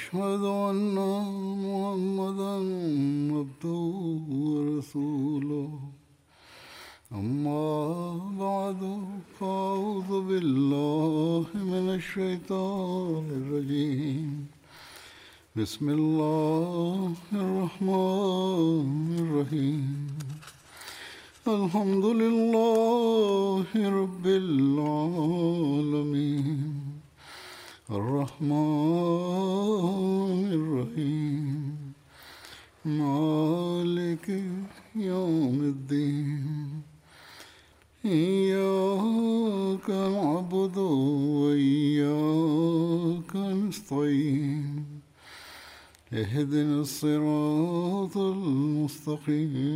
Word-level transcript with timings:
وأشهد 0.00 0.44
أن 0.44 0.96
محمدا 1.64 2.54
عبده 3.36 3.82
ورسوله. 4.44 5.70
أما 7.12 7.64
بعد 8.44 8.80
فأعوذ 9.38 10.10
بالله 10.28 11.44
من 11.54 11.86
الشيطان 11.98 13.24
الرجيم. 13.40 14.28
بسم 15.56 15.86
الله 15.98 17.12
الرحمن 17.32 19.08
الرحيم. 19.24 19.84
الحمد 21.48 22.04
لله 22.22 22.69
free. 49.20 49.69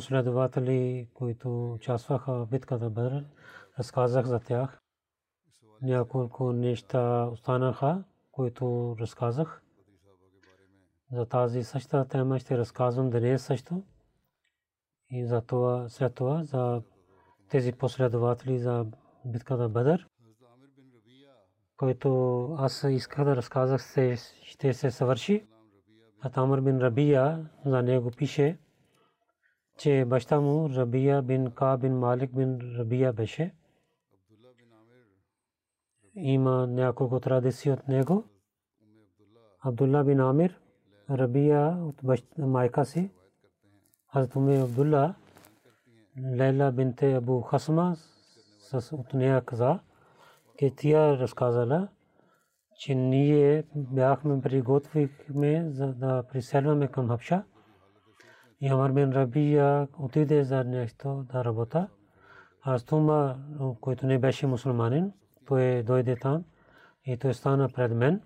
Последователи, 0.00 1.08
които 1.14 1.72
участваха 1.72 2.32
в 2.32 2.46
битката 2.46 2.90
Бадр. 2.90 3.24
Разказах 3.78 4.26
за 4.26 4.40
тях. 4.40 4.80
Няколко 5.82 6.52
неща 6.52 7.24
останаха, 7.32 8.04
които 8.32 8.96
разказах. 9.00 9.62
За 11.12 11.26
тази 11.26 11.64
същата 11.64 12.08
тема 12.08 12.38
ще 12.38 12.58
разказвам 12.58 13.10
днес 13.10 13.44
също. 13.44 13.82
И 15.10 15.26
за 15.26 15.40
това, 15.40 15.88
след 15.88 16.14
това, 16.14 16.44
за 16.44 16.82
тези 17.48 17.72
последователи 17.72 18.58
за 18.58 18.86
битката 19.24 19.68
Бадър, 19.68 20.08
който 21.76 22.08
аз 22.58 22.86
исках 22.90 23.24
да 23.24 23.36
разказах, 23.36 23.80
ще 24.42 24.74
се 24.74 24.90
съвърши. 24.90 25.46
А 26.20 26.30
Тамър 26.30 26.60
бин 26.60 26.78
Рабия, 26.78 27.50
за 27.66 27.82
него 27.82 28.10
пише, 28.10 28.58
че 29.80 30.04
баща 30.04 30.40
му 30.40 30.70
Рабия 30.70 31.22
бин 31.22 31.50
Ка 31.50 31.78
бин 31.80 31.98
Малик 31.98 32.36
бин 32.36 32.58
Рабия 32.78 33.12
беше. 33.12 33.54
Има 36.14 36.66
няколко 36.66 37.20
традиции 37.20 37.72
от 37.72 37.88
него. 37.88 38.24
Абдулла 39.60 40.04
бин 40.04 40.20
Амир, 40.20 40.60
Рабия 41.10 41.76
от 41.80 42.02
майка 42.38 42.84
си, 42.84 43.10
Хазрат 44.12 44.36
Уме 44.36 44.62
Абдулла, 44.62 45.14
Лейла 46.36 46.72
бинте 46.72 47.12
Абу 47.14 47.40
Хасма, 47.40 47.96
с 48.60 48.96
от 48.96 49.14
нея 49.14 49.44
каза, 49.44 49.80
че 50.58 50.74
тя 50.76 51.18
разказала, 51.18 51.88
че 52.78 52.94
ние 52.94 53.64
бяхме 53.74 54.40
приготвихме 54.40 55.70
за 55.70 55.86
да 55.86 56.22
приселваме 56.22 56.88
към 56.88 57.08
Хабша. 57.08 57.44
И 58.60 58.68
Амар 58.68 58.92
бин 58.92 59.12
Рабия 59.12 59.88
отиде 59.98 60.44
за 60.44 60.64
нещо 60.64 61.26
да 61.32 61.44
работа. 61.44 61.88
Аз 62.62 62.84
Тума, 62.84 63.38
който 63.80 64.06
не 64.06 64.18
беше 64.18 64.46
мусулманин, 64.46 65.12
той 65.46 65.82
дойде 65.82 66.16
там 66.16 66.44
и 67.04 67.16
той 67.16 67.34
стана 67.34 67.68
пред 67.68 67.92
мен. 67.92 68.22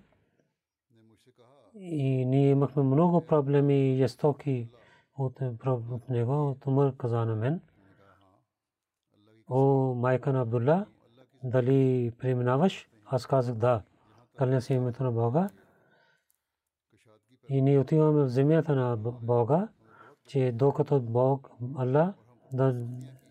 И 1.75 2.25
ние 2.25 2.49
имахме 2.49 2.83
много 2.83 3.25
проблеми 3.25 3.93
и 3.93 3.97
жестоки 3.97 4.69
от, 5.17 5.41
от 5.67 6.09
него. 6.09 6.49
От 6.49 6.67
Умар 6.67 6.93
каза 6.97 7.25
на 7.25 7.35
мен, 7.35 7.61
о 9.49 9.93
майка 9.95 10.33
на 10.33 10.41
Абдулла, 10.41 10.85
дали 11.43 12.11
преминаваш? 12.19 12.89
Аз 13.05 13.27
казах 13.27 13.55
да. 13.55 13.83
Кълня 14.37 14.61
се 14.61 14.73
името 14.73 15.03
на 15.03 15.11
Бога. 15.11 15.49
И 17.49 17.61
ние 17.61 17.79
отиваме 17.79 18.23
в 18.23 18.29
земята 18.29 18.75
на 18.75 18.97
Бога, 18.97 19.67
че 20.27 20.51
докато 20.51 20.99
Бог, 20.99 21.51
Аллах, 21.77 22.13
да 22.53 22.75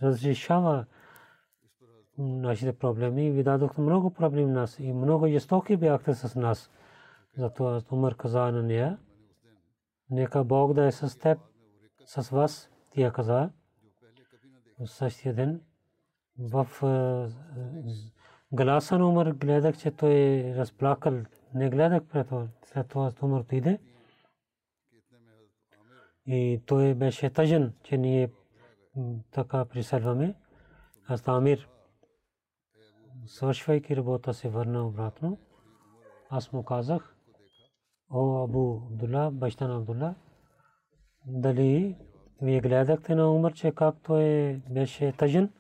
разрешава 0.03 0.87
нашите 2.19 2.73
проблеми. 2.73 3.31
Ви 3.31 3.43
дадохте 3.43 3.81
много 3.81 4.11
проблеми 4.11 4.53
нас 4.53 4.79
и 4.79 4.93
много 4.93 5.29
жестоки 5.29 5.77
бяхте 5.77 6.15
с 6.15 6.35
нас. 6.35 6.71
Затова 7.37 7.83
Умар 7.93 8.17
каза 8.17 8.41
на 8.41 8.63
нея, 8.63 8.99
нека 10.11 10.45
Бог 10.45 10.73
да 10.73 10.87
е 10.87 10.93
с 10.93 11.19
теб, 11.19 11.39
с 12.07 12.31
вас. 12.31 12.71
Тя 12.91 13.13
каза, 13.13 13.51
в 14.81 14.87
същия 14.87 15.35
ден, 15.35 15.61
в 16.39 16.67
гласа 18.53 18.99
на 18.99 19.09
Умар 19.09 19.27
гледах, 19.27 19.79
че 19.79 19.91
той 19.91 20.13
е 20.13 20.55
разплакал. 20.57 21.15
Не 21.55 21.71
гледах 21.71 22.05
пред 22.05 22.29
това. 22.29 22.47
След 22.65 22.89
това 22.89 23.13
Умар 23.23 23.41
отиде. 23.41 23.79
И 26.27 26.63
той 26.67 26.95
беше 26.95 27.31
тъжен, 27.31 27.73
че 27.83 27.97
ние 27.97 28.33
така 29.31 29.65
приселваме. 29.65 30.35
Аз 31.07 31.23
Тамир, 31.23 31.69
свършвайки 33.27 33.97
работа, 33.97 34.35
се 34.35 34.49
върна 34.49 34.87
обратно. 34.87 35.39
Аз 36.31 36.53
му 36.53 36.65
казах, 36.65 37.17
о 38.11 38.45
Абу 38.45 38.77
Абдулла, 38.77 39.31
баща 39.31 39.69
на 39.69 39.77
Абдулла, 39.77 40.15
дали 41.27 41.97
вие 42.43 42.61
гледахте 42.61 43.15
на 43.15 43.33
Умар, 43.33 43.53
че 43.53 43.73
как 43.73 43.97
той 44.03 44.55
беше 44.71 45.13
тъжен? 45.13 45.53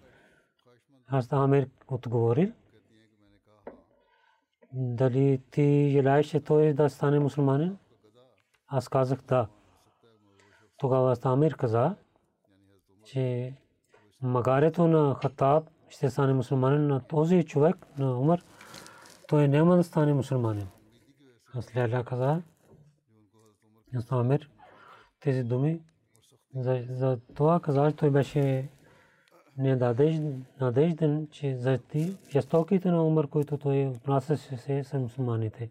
Аз 1.06 1.32
Амир 1.32 1.69
отговорил, 1.88 2.52
дали 4.72 5.42
ти 5.50 5.88
желаеш, 5.91 6.26
че 6.26 6.41
той 6.41 6.72
да 6.72 6.91
стане 6.91 7.19
мусулманин? 7.19 7.78
Аз 8.66 8.88
казах 8.88 9.22
да. 9.22 9.48
Тогава 10.78 11.16
Амир 11.24 11.56
каза, 11.56 11.96
че 13.04 13.54
магарето 14.22 14.88
на 14.88 15.14
Хатаб 15.14 15.64
ще 15.88 16.10
стане 16.10 16.32
мусулманин 16.32 16.86
на 16.86 17.00
този 17.00 17.44
човек, 17.44 17.76
на 17.98 18.18
Умар, 18.18 18.40
той 19.28 19.48
няма 19.48 19.76
да 19.76 19.84
стане 19.84 20.14
мусулманин. 20.14 20.68
Аз 21.54 21.76
Леля 21.76 22.04
каза, 22.04 22.42
Амир, 24.10 24.50
тези 25.20 25.42
думи, 25.44 25.82
за 26.88 27.18
това 27.34 27.60
каза, 27.60 27.90
че 27.90 27.96
той 27.96 28.10
беше 28.10 28.69
надежден, 30.60 31.28
че 31.31 31.56
за 31.56 31.78
жестоките 32.31 32.90
на 32.90 33.04
Умар, 33.04 33.26
които 33.26 33.58
той 33.58 33.87
отнасяше 33.87 34.56
се 34.56 34.84
с 34.84 34.99
мусулманите. 34.99 35.70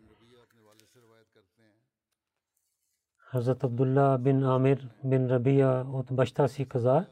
Хазрат 3.33 3.63
Абдулла 3.63 4.18
бин 4.18 4.44
Амир 4.44 4.89
бин 5.03 5.30
Рабия 5.30 5.85
от 5.94 6.06
баща 6.12 6.47
си 6.47 6.65
каза, 6.65 7.06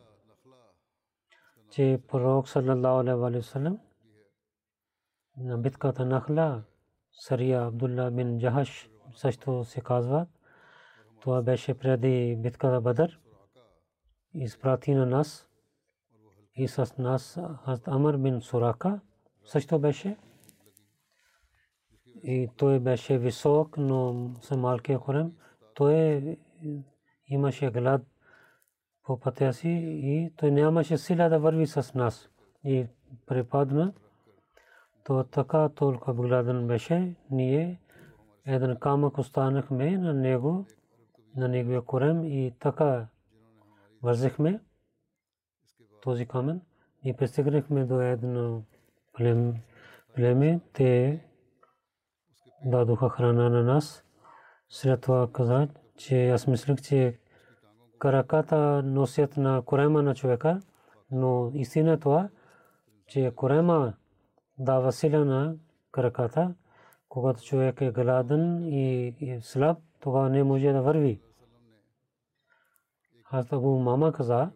че 1.71 2.01
пророк 2.07 2.49
саллаллаху 2.49 2.99
алейхи 2.99 3.37
ва 3.37 3.43
саллям 3.43 3.79
на 5.37 5.57
битката 5.57 6.05
Нахла 6.05 6.63
Сария 7.11 7.65
Абдулла 7.67 8.11
бин 8.11 8.39
Джахаш 8.39 8.89
също 9.15 9.63
се 9.63 9.81
казва. 9.81 10.27
Това 11.21 11.41
беше 11.41 11.73
преди 11.73 12.35
битката 12.35 12.81
Бадър. 12.81 13.19
Изпрати 14.33 14.93
на 14.93 15.05
нас 15.05 15.47
и 16.55 16.67
с 16.67 16.97
нас 16.97 17.39
Хазрат 17.65 17.87
Амр 17.87 18.17
бин 18.17 18.41
Сурака 18.41 18.99
също 19.45 19.79
беше. 19.79 20.17
И 22.23 22.49
той 22.57 22.79
беше 22.79 23.17
висок, 23.17 23.77
но 23.77 24.29
с 24.41 24.57
малкия 24.57 24.99
корем. 24.99 25.31
Той 25.75 26.37
имаше 27.27 27.71
глад 27.71 28.01
по 29.03 29.19
пътя 29.19 29.53
си 29.53 29.69
и 30.03 30.33
той 30.37 30.51
нямаше 30.51 30.97
сила 30.97 31.29
да 31.29 31.39
върви 31.39 31.67
с 31.67 31.93
нас. 31.93 32.29
И 32.63 32.87
препадна. 33.25 33.93
То 35.03 35.23
така 35.23 35.69
толкова 35.69 36.13
гладен 36.13 36.67
беше. 36.67 37.15
Ние 37.31 37.79
един 38.45 38.75
камък 38.75 39.17
останахме 39.17 39.97
на 39.97 40.13
него 40.13 40.65
на 41.35 41.47
неговия 41.47 41.81
корем 41.81 42.23
и 42.23 42.53
така 42.59 43.07
вързахме 44.03 44.59
този 46.01 46.25
камен 46.25 46.61
и 47.03 47.13
пристигнахме 47.13 47.85
до 47.85 48.01
едно 48.01 48.63
племе. 50.13 50.61
Те 50.73 51.19
дадоха 52.65 53.09
храна 53.09 53.49
на 53.49 53.63
нас. 53.63 54.03
След 54.73 55.01
това 55.01 55.29
каза, 55.33 55.67
че 55.97 56.29
аз 56.29 56.47
мислех, 56.47 56.81
че 56.81 57.19
краката 57.99 58.83
носят 58.83 59.37
на 59.37 59.61
корема 59.61 60.03
на 60.03 60.15
човека, 60.15 60.59
но 61.11 61.51
истина 61.53 61.91
е 61.91 61.97
това, 61.97 62.29
че 63.07 63.31
корема 63.35 63.93
дава 64.57 64.91
сила 64.91 65.25
на 65.25 65.55
краката, 65.91 66.55
когато 67.09 67.43
човек 67.43 67.81
е 67.81 67.91
гладен 67.91 68.65
и 68.65 69.39
слаб, 69.41 69.77
тогава 69.99 70.29
не 70.29 70.43
може 70.43 70.71
да 70.71 70.81
върви. 70.81 71.21
Аз 73.31 73.53
Абу 73.53 73.79
Мама 73.79 74.13
каза, 74.13 74.51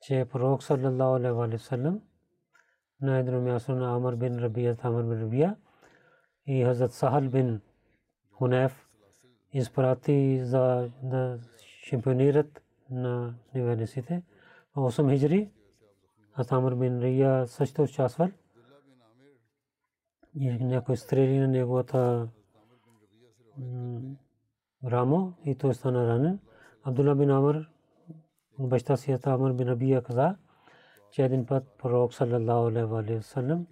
че 0.00 0.26
пророк 0.32 0.62
саллаллаху 0.62 1.42
алейхи 1.42 1.56
ва 1.56 1.58
саллям 1.58 2.00
на 3.00 3.18
едно 3.18 3.40
място 3.40 3.72
на 3.72 3.96
Амр 3.96 4.16
бин 4.16 4.38
Рабия, 4.38 4.76
Амр 4.82 5.02
бин 5.02 5.22
Рабия 5.22 5.56
и 6.46 6.64
Хазрат 6.64 6.92
Сахал 6.92 7.28
бин 7.28 7.60
Хунеф 8.32 8.85
изпрати 9.58 10.40
за 10.44 10.90
да 11.02 11.38
шампионират 11.88 12.62
на 12.90 13.34
неведниците. 13.54 14.22
8 14.76 15.12
хиджри 15.12 15.50
Атамр 16.34 16.74
бин 16.74 17.00
Рия 17.00 17.46
също 17.46 17.82
участвал. 17.82 18.28
И 20.34 20.50
някой 20.50 20.96
стрели 20.96 21.38
на 21.38 21.48
неговата 21.48 22.28
рамо 24.84 25.32
и 25.44 25.54
той 25.54 25.74
стана 25.74 26.08
ранен. 26.08 26.38
Абдулла 26.84 27.14
бин 27.14 27.30
Амр 27.30 27.68
баща 28.58 28.96
си 28.96 29.12
Атамр 29.12 29.52
бин 29.52 29.68
Рабия 29.68 30.02
каза, 30.02 30.36
че 31.10 31.24
един 31.24 31.46
път 31.46 31.64
пророк 31.78 32.14
саллаллаху 32.14 32.96
алейхи 32.96 33.14
ва 33.14 33.22
саллям 33.22 33.66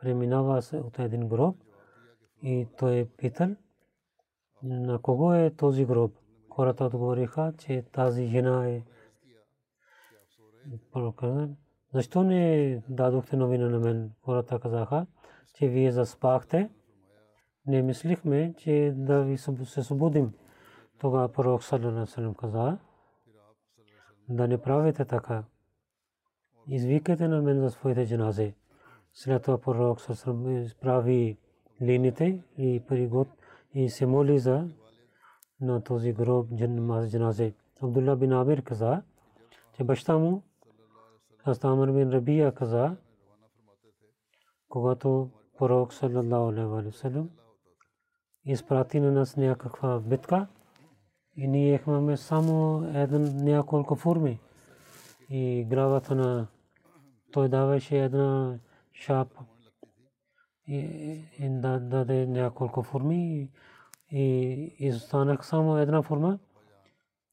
преминава 0.00 0.62
от 0.74 0.98
един 0.98 1.28
гроб 1.28 1.56
и 2.42 2.66
той 2.78 2.98
е 2.98 3.04
питал 3.04 3.48
на 4.62 4.98
кого 4.98 5.34
е 5.34 5.50
този 5.50 5.84
гроб. 5.84 6.12
Хората 6.50 6.84
отговориха, 6.84 7.52
че 7.58 7.84
тази 7.92 8.26
жена 8.26 8.68
е 8.68 8.82
защо 11.94 12.22
не 12.22 12.82
дадохте 12.88 13.36
новина 13.36 13.68
на 13.68 13.78
мен? 13.78 14.12
Хората 14.22 14.58
казаха, 14.58 15.06
че 15.54 15.68
вие 15.68 15.92
заспахте. 15.92 16.70
Не 17.66 17.82
мислихме, 17.82 18.54
че 18.58 18.92
да 18.96 19.22
ви 19.22 19.38
се 19.38 19.82
събудим. 19.82 20.32
Тогава 20.98 21.28
пророк 21.28 21.62
саллалаху 21.62 22.06
и 33.74 33.90
се 33.90 34.06
моли 34.06 34.38
за 34.38 34.68
на 35.60 35.84
този 35.84 36.12
гроб 36.12 36.46
джаназе. 37.08 37.54
Абдулла 37.82 38.16
бин 38.16 38.32
Амир 38.32 38.62
каза, 38.62 39.02
че 39.76 39.84
баща 39.84 40.18
му 40.18 40.42
Астамар 41.46 41.90
бин 41.90 42.10
Рабия 42.10 42.52
каза, 42.52 42.96
когато 44.68 45.30
пророк 45.58 45.92
саллаллаху 45.92 46.48
алейхи 46.48 46.86
ва 46.86 46.92
саллям 46.92 47.30
изпрати 48.44 49.00
на 49.00 49.12
нас 49.12 49.36
някаква 49.36 50.00
битка, 50.00 50.46
и 51.36 51.48
ние 51.48 51.80
имаме 51.86 52.16
само 52.16 52.84
един 52.94 53.44
няколко 53.44 53.96
форми. 53.96 54.40
И 55.28 55.66
главата 55.70 56.14
на 56.14 56.46
той 57.32 57.48
даваше 57.48 57.98
една 57.98 58.58
шап 58.92 59.28
и 60.68 61.20
даде 61.60 62.26
няколко 62.26 62.82
форми 62.82 63.50
и 64.10 64.22
изостанах 64.78 65.46
само 65.46 65.78
една 65.78 66.02
форма. 66.02 66.38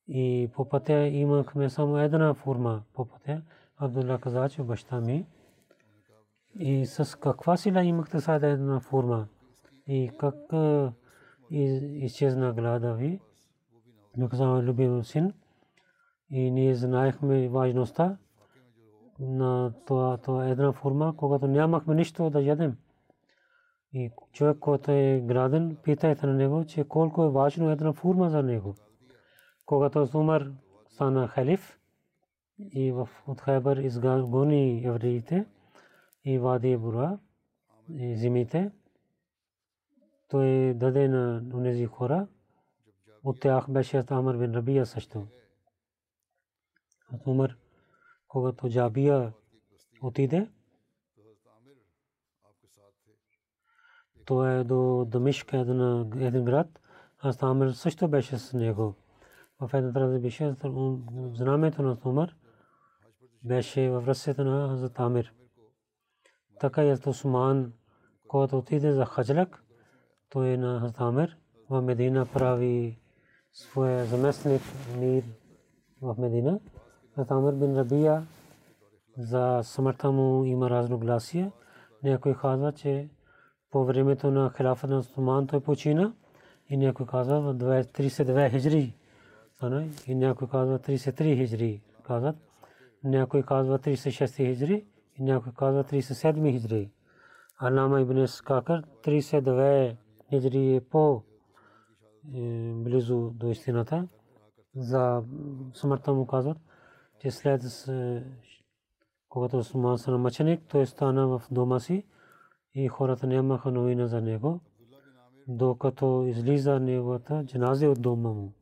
И 0.08 0.50
по 0.56 0.70
пътя 0.70 1.08
имахме 1.08 1.70
само 1.70 1.98
една 1.98 2.34
форма 2.34 2.84
по 2.94 3.06
пътя. 3.06 3.42
Абдулла 3.78 4.20
каза, 4.20 4.50
че 4.50 4.64
баща 4.64 5.02
ми. 5.02 5.26
И 6.60 6.86
с 6.86 7.20
каква 7.20 7.58
сила 7.58 7.84
имахте 7.84 8.20
сега 8.20 8.48
една 8.48 8.80
форма? 8.80 9.28
И 9.88 10.12
как 10.20 10.36
изчезна 11.52 12.54
глада 12.54 12.94
ви? 12.94 13.20
наказан 14.18 14.60
любим 14.60 15.04
син 15.04 15.34
и 16.30 16.52
ние 16.52 16.76
знаехме 16.76 17.50
важността 17.50 18.18
на 19.20 19.74
това, 19.86 20.18
това 20.18 20.48
една 20.48 20.72
форма, 20.72 21.14
когато 21.18 21.48
нямахме 21.48 21.96
нищо 21.96 22.30
да 22.30 22.42
ядем. 22.42 22.78
И 23.94 24.12
човек, 24.31 24.59
който 24.59 24.91
е 24.91 25.24
граден, 25.25 25.77
питайте 25.83 26.27
на 26.27 26.33
него, 26.33 26.65
че 26.65 26.83
колко 26.83 27.24
е 27.24 27.30
важно 27.30 27.71
една 27.71 27.94
форма 27.94 28.30
за 28.30 28.44
него. 28.44 28.75
Когато 29.65 30.09
Умар 30.13 30.51
стана 30.89 31.27
халиф 31.27 31.80
и 32.59 32.91
в 32.91 33.09
от 33.27 33.41
Хайбър 33.41 33.77
изгони 33.77 34.86
евреите 34.86 35.45
и 36.24 36.39
Вади 36.39 36.77
Бура 36.77 37.19
и 37.89 38.15
зимите, 38.15 38.71
той 40.27 40.74
даде 40.74 41.07
на 41.07 41.63
тези 41.63 41.85
хора, 41.85 42.27
от 43.24 43.39
тях 43.39 43.69
беше 43.69 44.03
Амр 44.09 44.38
бин 44.38 44.56
Рабия 44.56 44.85
също. 44.85 45.27
От 47.13 47.27
Умар, 47.27 47.57
когато 48.27 48.69
Джабия 48.69 49.33
отиде, 50.01 50.50
то 54.30 54.46
е 54.46 54.64
до 54.64 55.06
Дамишк, 55.06 55.54
един 55.54 56.46
град, 56.46 56.68
а 57.20 57.34
Амр 57.42 57.70
също 57.70 58.08
беше 58.08 58.38
с 58.38 58.54
него. 58.54 58.96
В 59.62 59.74
една 59.74 59.94
тази 59.94 60.20
беше 60.20 60.56
знамето 61.34 61.81
на 61.81 61.98
Умар, 62.06 62.36
беше 63.44 63.90
във 63.90 64.08
ръцете 64.08 64.44
на 64.44 64.69
Хазрат 64.69 65.00
Амир. 65.00 65.33
Така 66.59 66.83
и 66.83 66.98
Осман, 67.06 67.74
когато 68.28 68.57
отиде 68.57 68.92
за 68.92 69.06
Хаджлак, 69.06 69.64
той 70.30 70.48
е 70.48 70.57
на 70.57 70.80
Хазрат 70.80 71.02
Амир, 71.02 71.38
в 71.69 71.81
Медина 71.81 72.26
прави 72.26 73.00
своя 73.52 74.06
заместник 74.06 74.62
мир 74.98 75.24
в 76.02 76.16
Медина. 76.18 76.59
Амр 77.30 77.54
бин 77.54 77.78
Рабия 77.78 78.28
за 79.18 79.62
смъртта 79.64 80.12
му 80.12 80.45
има 80.45 80.69
разногласие. 80.69 81.52
Някой 82.04 82.36
казва, 82.36 82.71
че 82.71 83.09
по 83.71 83.85
времето 83.85 84.31
на 84.31 84.54
хилафа 84.57 84.88
на 84.88 85.04
Суман 85.04 85.47
той 85.47 85.59
почина 85.59 86.14
и 86.69 86.78
някой 86.78 87.06
казва 87.06 87.42
в 87.42 87.54
32 87.54 88.52
хиджри 88.52 88.95
и 90.07 90.16
някой 90.16 90.47
казва 90.47 90.80
33 90.80 91.35
хиджри 91.35 91.81
казват. 92.04 92.35
Някой 93.04 93.44
казва 93.44 93.80
36 93.80 94.35
хиджри 94.35 94.85
и 95.16 95.23
някой 95.23 95.54
казва 95.57 95.83
37 95.83 96.52
хиджри. 96.52 96.92
Алама 97.57 98.02
ибн 98.02 98.28
Скакър 98.28 98.83
32 99.04 99.95
хиджри 100.30 100.76
е 100.76 100.81
по 100.81 101.23
е, 102.35 102.73
близо 102.73 103.31
до 103.35 103.47
истината. 103.47 104.07
За 104.76 105.23
смъртта 105.73 106.14
му 106.14 106.28
казват, 106.28 106.57
че 107.19 107.31
след 107.31 107.61
когато 109.30 109.57
Осман 109.57 109.97
стана 109.97 110.18
мъченик, 110.18 110.61
той 110.68 110.85
стана 110.85 111.28
в 111.28 111.42
дома 111.52 111.80
си 111.80 112.06
и 112.73 112.88
хората 112.88 113.28
нямаха 113.28 113.71
новина 113.71 114.07
за 114.07 114.21
него, 114.21 114.59
докато 115.47 116.26
излиза 116.28 116.80
неговата 116.80 117.44
джаназе 117.45 117.88
от 117.88 118.02
дома 118.02 118.30
му. 118.30 118.54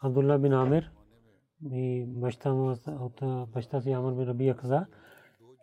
Абдулла 0.00 0.38
бин 0.38 0.52
Амир 0.52 0.90
и 1.70 2.04
баща 2.06 2.54
му 2.54 2.74
от 2.88 3.22
баща 3.52 3.80
си 3.80 3.90
Амр 3.90 4.12
бин 4.12 4.28
Рабия 4.28 4.56
каза, 4.56 4.86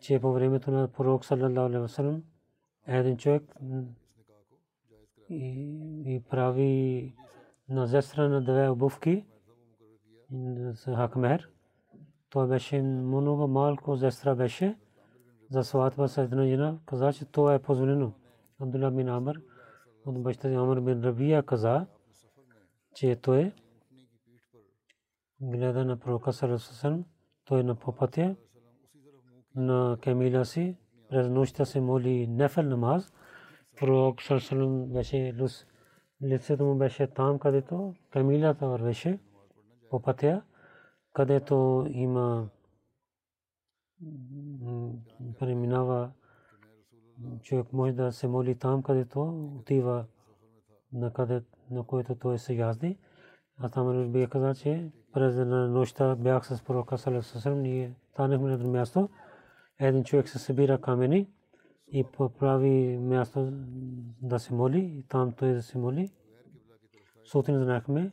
че 0.00 0.20
по 0.20 0.32
времето 0.32 0.70
на 0.70 0.88
пророк 0.88 1.24
саллаллаху 1.24 1.60
алейхи 1.60 1.78
васалам 1.78 2.22
един 2.86 3.16
човек 3.16 3.56
и 5.30 6.22
прави 6.30 7.14
на 7.68 7.86
зестра 7.86 8.28
на 8.28 8.42
две 8.42 8.68
обувки 8.68 9.24
за 10.32 10.96
хакмер. 10.96 11.50
Той 12.30 12.48
беше 12.48 12.82
много 12.82 13.48
малко 13.48 13.96
зестра 13.96 14.34
беше 14.34 14.78
за 15.50 15.64
сватба 15.64 16.08
с 16.08 16.18
една 16.18 16.46
жена. 16.46 16.78
Каза, 16.86 17.12
че 17.12 17.24
това 17.24 17.54
е 17.54 17.58
позволено. 17.58 18.12
Абдулла 18.60 18.90
бин 18.90 19.08
Амр 19.08 19.40
от 20.06 20.22
баща 20.22 20.48
си 20.48 20.54
Амр 20.54 20.80
бин 20.80 21.04
Рабия 21.04 21.42
каза, 21.42 21.86
че 22.94 23.16
той 23.16 23.52
гледа 25.40 25.84
на 25.84 25.96
пророка 25.96 26.32
Сарасасан, 26.32 27.04
той 27.44 27.64
на 27.64 27.74
попътя 27.74 28.36
на 29.54 29.98
камила 30.02 30.44
си, 30.44 30.76
през 31.08 31.28
нощта 31.28 31.64
се 31.64 31.80
моли 31.80 32.26
нефел 32.26 32.64
намаз– 32.64 33.12
пророк 33.80 34.22
Сърсалам 34.22 34.86
беше 34.86 35.34
лус 35.40 35.66
лицето 36.22 36.64
му 36.64 36.74
беше 36.74 37.06
там, 37.06 37.38
където 37.38 37.94
камилята 38.10 38.68
вървеше 38.68 39.18
по 39.90 40.02
пътя, 40.02 40.42
където 41.12 41.86
има 41.90 42.48
преминава 45.38 46.10
човек 47.42 47.72
може 47.72 47.92
да 47.92 48.12
се 48.12 48.28
моли 48.28 48.54
там, 48.54 48.82
където 48.82 49.48
отива 49.58 50.04
на 50.92 51.12
къде, 51.12 51.42
на 51.70 51.82
което 51.82 52.14
той 52.14 52.38
се 52.38 52.54
язди. 52.54 52.98
А 53.58 53.68
там 53.68 54.12
би 54.12 54.26
казал, 54.26 54.54
че 54.54 54.90
през 55.12 55.36
нощта 55.46 56.16
бях 56.16 56.46
с 56.46 56.62
пророка 56.62 56.98
Салесусалам, 56.98 57.60
ние 57.60 57.94
станахме 58.12 58.56
на 58.56 58.68
място. 58.68 59.08
Един 59.78 60.04
човек 60.04 60.28
се 60.28 60.38
събира 60.38 60.80
камени 60.80 61.28
и 61.92 62.04
прави 62.38 62.98
място 62.98 63.48
да 64.22 64.38
се 64.38 64.54
моли, 64.54 64.78
и 64.78 65.04
там 65.08 65.32
той 65.32 65.52
да 65.52 65.62
се 65.62 65.78
моли. 65.78 66.10
Сутрин 67.24 67.58
знаехме, 67.58 68.10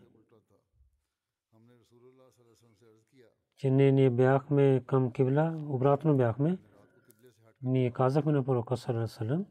че 3.58 3.72
не 3.72 3.92
ние 3.92 4.10
бяхме 4.10 4.84
към 4.88 5.12
кибла, 5.12 5.66
обратно 5.70 6.18
бяхме. 6.18 6.58
Ние 7.62 7.92
казахме 7.92 8.32
на 8.32 8.46
пророка 8.46 8.78
Салесалам, 8.78 9.46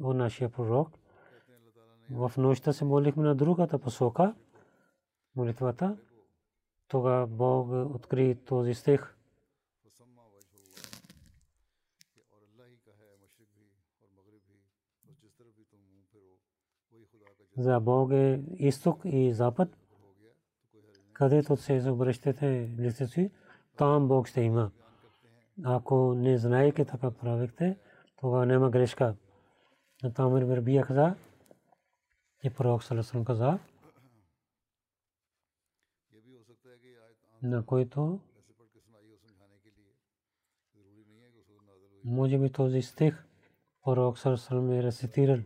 о 0.00 0.12
нашия 0.12 0.48
пророк, 0.48 0.90
в 2.10 2.32
нощта 2.38 2.72
се 2.72 2.84
молихме 2.84 3.22
на 3.22 3.34
другата 3.34 3.78
посока, 3.78 4.34
молитвата. 5.36 5.96
Тога 6.88 7.26
Бог 7.26 7.68
откри 7.94 8.44
този 8.44 8.74
стих. 8.74 9.16
За 17.58 17.80
Бог 17.80 18.12
е 18.12 18.42
изток 18.58 19.00
и 19.04 19.32
запад. 19.32 19.85
Където 21.18 21.56
се 21.56 21.90
обръщате 21.90 22.70
лицето 22.78 23.10
си, 23.10 23.30
там 23.76 24.08
Бог 24.08 24.28
ще 24.28 24.40
има. 24.40 24.70
Ако 25.64 26.14
не 26.14 26.38
знаете 26.38 26.84
така 26.84 27.10
правихте, 27.10 27.78
тогава 28.16 28.46
няма 28.46 28.70
грешка. 28.70 29.16
Там 30.14 30.36
Рабия 30.36 30.84
каза, 30.84 31.14
и 32.44 32.50
пророк 32.50 32.82
Салесалам 32.82 33.24
каза, 33.24 33.58
на 37.42 37.66
който 37.66 38.20
може 42.04 42.38
би 42.38 42.52
този 42.52 42.82
стих 42.82 43.26
пророк 43.84 44.18
Салесалам 44.18 44.70
е 44.70 44.82
рецитирал. 44.82 45.38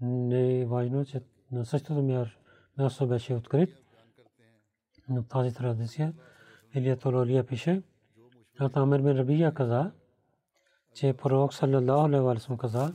Не 0.00 0.60
е 0.60 0.66
важно, 0.66 1.04
че 1.04 1.22
на 1.52 1.64
същото 1.64 2.30
място 2.78 3.08
беше 3.08 3.34
открит. 3.34 3.87
Но 5.08 5.22
тази 5.22 5.54
традиция 5.54 6.12
Илия 6.74 6.96
Тололия 6.96 7.46
пише, 7.46 7.82
а 8.58 8.68
Тамир 8.68 9.00
бин 9.00 9.18
Рабия 9.18 9.54
каза, 9.54 9.90
че 10.94 11.12
пророк 11.12 11.54
саллаллаху 11.54 12.06
алейхи 12.06 12.22
ва 12.22 12.40
саллям 12.40 12.58
каза, 12.58 12.92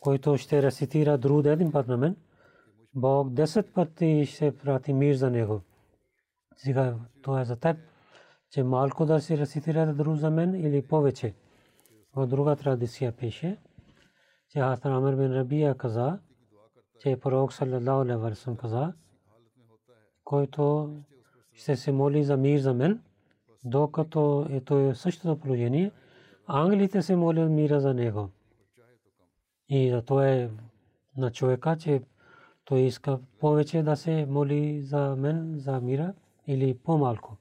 който 0.00 0.36
ще 0.36 0.62
рецитира 0.62 1.18
друг 1.18 1.46
един 1.46 1.72
път 1.72 1.88
на 1.88 1.96
мен, 1.96 2.16
Бог 2.94 3.28
10 3.28 3.72
пъти 3.72 4.26
ще 4.26 4.56
прати 4.56 4.92
мир 4.92 5.14
за 5.14 5.30
него. 5.30 5.60
Сега 6.56 6.94
то 7.22 7.38
е 7.38 7.44
за 7.44 7.56
теб, 7.56 7.76
че 8.50 8.62
малко 8.62 9.06
да 9.06 9.20
си 9.20 9.38
рецитира 9.38 9.94
друг 9.94 10.16
за 10.16 10.30
мен 10.30 10.54
или 10.54 10.82
повече. 10.82 11.34
В 12.14 12.26
друга 12.26 12.56
традиция 12.56 13.12
пише, 13.12 13.58
че 14.48 14.60
Хасан 14.60 14.92
Амир 14.92 15.14
бин 15.14 15.32
Рабия 15.32 15.74
каза, 15.74 16.18
че 17.00 17.20
пророк 17.20 17.52
саллаллаху 17.52 18.00
алейхи 18.00 18.20
ва 18.20 18.34
саллям 18.34 18.56
каза, 18.56 18.92
който 20.24 20.94
ще 21.60 21.76
се 21.76 21.92
моли 21.92 22.24
за 22.24 22.36
мир 22.36 22.60
за 22.60 22.74
мен, 22.74 23.02
докато 23.64 24.46
е 24.50 24.60
то 24.60 24.78
е 24.78 24.94
същото 24.94 25.38
положение, 25.38 25.90
ангелите 26.46 27.02
се 27.02 27.16
молят 27.16 27.50
мира 27.50 27.80
за 27.80 27.94
него. 27.94 28.30
И 29.68 29.90
за 29.90 30.02
то 30.02 30.22
е 30.22 30.50
на 31.16 31.32
човека, 31.32 31.76
че 31.76 32.02
той 32.64 32.80
иска 32.80 33.20
повече 33.40 33.82
да 33.82 33.96
се 33.96 34.26
моли 34.26 34.82
за 34.82 35.16
мен, 35.16 35.58
за 35.58 35.80
мира 35.80 36.14
или 36.46 36.78
по-малко. 36.78 37.36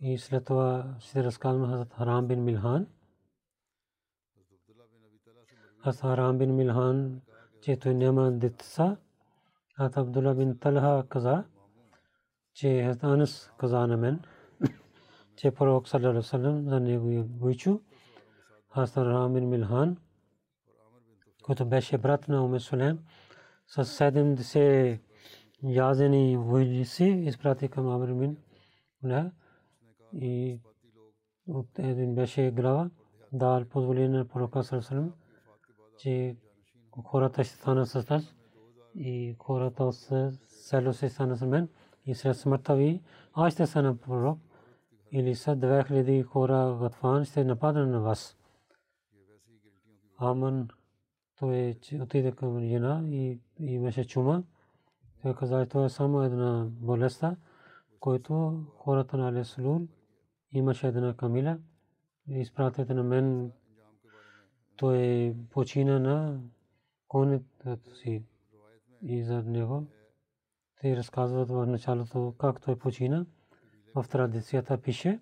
И 0.00 0.18
след 0.18 0.44
това 0.44 0.94
ще 0.98 1.24
разказвам 1.24 1.70
Хазрат 1.70 1.92
Харам 1.92 2.26
бин 2.26 2.44
Милхан. 2.44 2.86
Хазрат 5.84 6.00
Харам 6.00 6.38
бин 6.38 6.54
Милхан, 6.54 7.20
че 7.62 7.76
той 7.76 7.94
няма 7.94 8.32
деца. 8.32 8.96
Хазрат 9.76 9.96
Абдулла 9.96 10.34
бин 10.34 10.58
Талха 10.58 11.04
каза, 11.08 11.44
че 12.54 12.84
Хазрат 12.84 13.04
Анас 13.04 13.52
каза 13.58 13.86
на 13.86 13.96
мен, 13.96 14.20
че 15.36 15.50
пророк 15.50 15.88
саллалаху 15.88 16.22
салям 16.22 16.68
за 16.68 16.80
него 16.80 17.10
е 17.10 17.22
войчу. 17.22 17.80
Хазрат 18.74 18.94
Харам 18.94 19.34
бин 19.34 19.48
Милхан, 19.48 19.96
който 21.42 21.66
беше 21.66 21.98
брат 21.98 22.28
на 22.28 22.44
Уме 22.44 22.60
Сулейм, 22.60 22.98
с 23.66 23.84
70 23.84 25.00
язени 25.62 26.36
войници 26.36 27.04
изпрати 27.04 27.68
към 27.68 27.88
Амр 27.88 28.14
бин 28.14 28.36
и 30.12 30.60
от 31.48 31.78
един 31.78 32.14
беше 32.14 32.50
глава 32.50 32.90
дал 33.32 33.64
позволение 33.64 34.08
на 34.08 34.28
пророка 34.28 34.62
Сарасалам, 34.62 35.12
че 35.98 36.36
хората 37.04 37.44
ще 37.44 37.54
станат 37.54 37.88
с 37.88 38.08
нас 38.10 38.34
и 38.94 39.36
хората 39.38 39.84
от 39.84 39.94
село 40.48 40.92
се 40.92 41.08
станат 41.08 41.38
с 41.38 41.46
мен 41.46 41.68
и 42.06 42.14
след 42.14 42.36
смъртта 42.36 42.74
ви 42.74 43.02
аз 43.32 43.52
ще 43.52 43.66
стана 43.66 43.96
пророк 43.96 44.38
или 45.12 45.34
са 45.34 45.56
2000 45.56 46.24
хора 46.24 46.78
Гатфан 46.80 47.24
ще 47.24 47.44
нападат 47.44 47.88
на 47.88 48.00
вас. 48.00 48.36
Аман 50.18 50.68
той 51.38 51.78
отиде 52.00 52.32
към 52.32 52.60
жена 52.60 53.02
и 53.08 53.38
имаше 53.58 54.04
чума. 54.06 54.42
Той 55.22 55.34
каза, 55.34 55.66
това 55.66 55.84
е 55.84 55.88
само 55.88 56.22
една 56.22 56.66
болеста, 56.70 57.36
който 58.00 58.64
хората 58.76 59.16
на 59.16 59.28
Алесулул 59.28 59.80
имаше 60.52 60.86
една 60.86 61.16
камила. 61.16 61.58
Изпратете 62.28 62.94
на 62.94 63.02
мен, 63.02 63.52
той 64.76 65.34
почина 65.50 65.98
на 65.98 66.40
конето 67.08 67.96
си 67.96 68.22
и 69.02 69.22
за 69.22 69.42
него. 69.42 69.86
Те 70.80 70.96
разказват 70.96 71.48
в 71.48 71.66
началото 71.66 72.34
как 72.38 72.60
той 72.60 72.78
почина. 72.78 73.26
В 73.94 74.04
традицията 74.08 74.78
пише, 74.78 75.20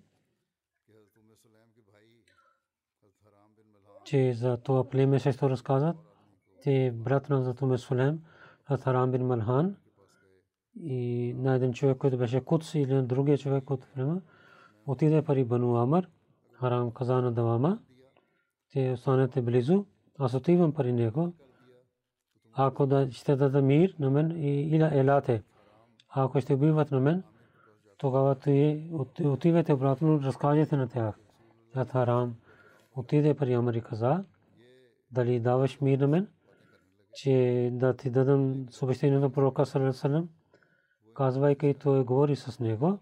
че 4.05 4.33
за 4.33 4.57
това 4.57 4.89
племе 4.89 5.19
също 5.19 5.49
разказват, 5.49 5.97
че 6.63 6.91
брат 6.95 7.29
на 7.29 7.43
Затуме 7.43 7.77
Сулем, 7.77 8.23
Харам 8.79 9.11
бин 9.11 9.25
Малхан. 9.25 9.75
И 10.75 11.33
на 11.37 11.55
един 11.55 11.73
човек, 11.73 11.97
който 11.97 12.17
беше 12.17 12.41
Кутс 12.41 12.75
или 12.75 12.93
на 12.93 13.03
другия 13.03 13.37
човек 13.37 13.69
от 13.69 13.87
племе, 13.93 14.21
отиде 14.87 15.21
пари 15.21 15.43
Бану 15.43 15.75
Амар, 15.75 16.07
Харам 16.51 16.91
каза 16.91 17.21
на 17.21 17.31
Давама, 17.31 17.79
те 18.71 18.91
останете 18.91 19.41
близо, 19.41 19.85
аз 20.19 20.33
отивам 20.33 20.73
пари 20.73 20.93
него, 20.93 21.33
ако 22.55 22.85
да 22.85 23.11
ще 23.11 23.35
даде 23.35 23.61
мир 23.61 23.95
на 23.99 24.09
мен 24.09 24.31
и 24.31 24.61
иля 24.61 24.89
елате, 24.93 25.43
ако 26.09 26.41
ще 26.41 26.53
убиват 26.53 26.91
на 26.91 26.99
мен, 26.99 27.23
тогава 27.97 28.35
ти 28.35 28.87
отивате 29.23 29.73
обратно, 29.73 30.21
разкажете 30.21 30.75
на 30.75 30.87
тях. 30.87 31.15
Харам 31.91 32.35
отиде 32.95 33.33
при 33.33 33.53
Амар 33.53 33.73
и 33.73 33.81
каза, 33.81 34.23
дали 35.11 35.39
даваш 35.39 35.81
мир 35.81 35.99
на 35.99 36.07
мен, 36.07 36.27
че 37.13 37.69
да 37.73 37.95
ти 37.95 38.09
дадам 38.09 38.65
съобщение 38.69 39.19
на 39.19 39.29
пророка 39.29 39.65
Салам, 39.65 40.29
казвайки 41.13 41.75
той 41.83 42.03
говори 42.03 42.35
с 42.35 42.59
него, 42.59 42.99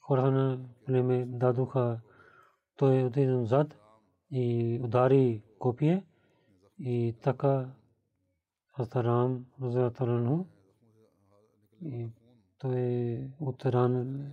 хората 0.00 0.30
на 0.30 0.58
племе 0.86 1.24
дадоха, 1.28 2.00
той 2.76 3.04
отиде 3.04 3.32
назад 3.32 3.76
и 4.30 4.80
удари 4.84 5.42
копие 5.58 6.04
и 6.78 7.16
така 7.22 7.68
Хазарам 8.78 9.44
Разатарану 9.62 10.46
и 11.82 12.08
той 12.58 13.18
от 13.40 13.66
ран 13.66 14.24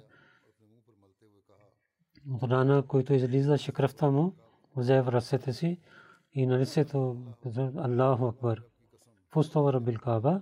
от 2.31 2.43
рана, 2.43 2.83
който 2.87 3.13
излизаше 3.13 3.71
кръвта 3.71 4.11
му, 4.11 4.35
взе 4.75 5.01
в 5.01 5.07
ръцете 5.07 5.53
си 5.53 5.79
и 6.33 6.45
на 6.45 6.59
лицето 6.59 7.17
Аллаху 7.77 8.25
Акбар. 8.25 8.61
Пустова 9.31 9.73
Рабил 9.73 9.99
Каба, 9.99 10.41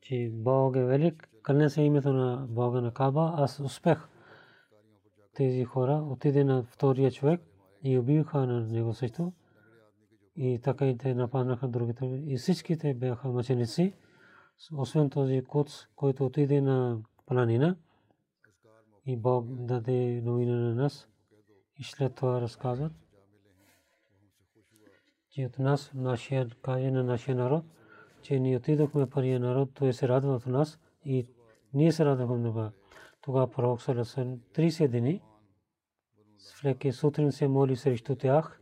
че 0.00 0.30
Бог 0.32 0.76
е 0.76 0.84
велик, 0.84 1.30
кълне 1.42 1.70
се 1.70 1.82
името 1.82 2.12
на 2.12 2.46
Бога 2.48 2.80
на 2.80 2.94
Каба, 2.94 3.34
аз 3.36 3.60
успех. 3.60 4.08
Тези 5.34 5.64
хора 5.64 6.06
отиде 6.10 6.44
на 6.44 6.62
втория 6.62 7.10
човек 7.10 7.40
и 7.82 7.98
убиха 7.98 8.46
на 8.46 8.60
него 8.60 8.94
също. 8.94 9.32
И 10.42 10.58
така 10.58 10.86
и 10.86 10.98
те 10.98 11.14
нападнаха 11.14 11.68
другите. 11.68 12.22
И 12.26 12.36
всичките 12.36 12.94
бяха 12.94 13.28
мъченици, 13.28 13.94
освен 14.76 15.10
този 15.10 15.44
куц, 15.44 15.86
който 15.96 16.26
отиде 16.26 16.60
на 16.60 16.98
планина. 17.26 17.76
И 19.06 19.16
Бог 19.16 19.46
даде 19.48 20.22
новина 20.24 20.56
на 20.56 20.74
нас. 20.74 21.08
И 21.78 21.84
след 21.84 22.14
това 22.14 22.40
разказват, 22.40 22.92
че 25.30 25.46
от 25.46 25.58
нас, 25.58 25.90
нашия, 25.94 26.48
каже 26.62 26.90
на 26.90 27.04
нашия 27.04 27.34
народ, 27.34 27.64
че 28.22 28.40
ние 28.40 28.56
отидохме 28.56 29.10
първия 29.10 29.40
народ, 29.40 29.70
той 29.74 29.92
се 29.92 30.08
радва 30.08 30.34
от 30.34 30.46
нас 30.46 30.78
и 31.04 31.26
ние 31.74 31.92
се 31.92 32.04
радвахме 32.04 32.36
много. 32.36 32.70
Тогава 33.20 33.50
пророк 33.50 33.82
Саласан 33.82 34.40
30 34.54 34.88
дни, 34.88 35.22
всеки 36.36 36.92
сутрин 36.92 37.32
се 37.32 37.48
моли 37.48 37.76
срещу 37.76 38.16
тях, 38.16 38.59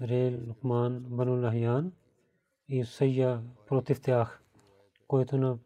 Ре 0.00 0.38
Лукман 0.48 1.00
Бану 1.00 1.42
Лахиян 1.42 1.92
и 2.68 2.84
Сайя 2.84 3.42
против 3.66 4.00
тях, 4.00 4.42
който 5.08 5.36
на 5.38 5.58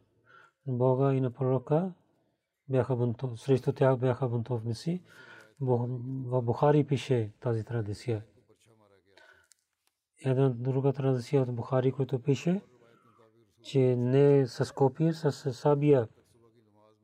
Бога 0.66 1.14
и 1.14 1.20
на 1.20 1.30
пророка 1.30 1.92
бяха 2.68 2.96
бунтов, 2.96 3.40
срещу 3.40 3.72
тях 3.72 3.98
бяха 3.98 4.28
бунтовници. 4.28 5.02
В 5.60 6.42
Бухари 6.42 6.84
пише 6.84 7.32
тази 7.40 7.64
традиция. 7.64 8.24
Една 10.24 10.48
друга 10.48 10.92
традиция 10.92 11.42
от 11.42 11.54
Бухари, 11.54 11.92
който 11.92 12.22
пише, 12.22 12.60
че 13.62 13.96
не 13.96 14.46
с 14.46 14.74
копия, 14.74 15.14
с 15.14 15.52
сабия 15.52 16.08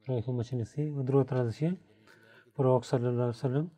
правиха 0.07 0.33
мъченици. 0.33 0.91
В 0.91 1.03
друга 1.05 1.25
традиция, 1.25 1.77
пророк 2.57 2.87
саллалаху 2.87 3.69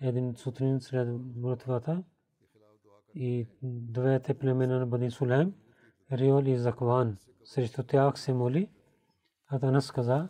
един 0.00 0.36
сутрин 0.36 0.80
след 0.80 1.08
молитвата 1.36 2.04
и 3.14 3.46
двете 3.62 4.34
племена 4.34 4.78
на 4.78 4.86
Бани 4.86 5.10
Сулейм, 5.10 5.54
Риол 6.12 6.42
и 6.42 6.56
Закван, 6.56 7.16
срещу 7.44 7.82
тях 7.82 8.18
се 8.18 8.32
моли. 8.32 8.70
Атанас 9.48 9.92
каза, 9.92 10.28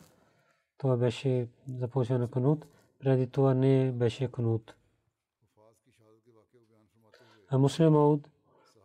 това 0.79 0.97
беше 0.97 1.49
започване 1.69 2.21
на 2.21 2.31
канут, 2.31 2.67
преди 2.99 3.27
това 3.27 3.55
не 3.55 3.93
беше 3.93 4.33
канут. 4.33 4.75
А 7.49 7.59
муслим 7.59 7.95
Ауд, 7.95 8.29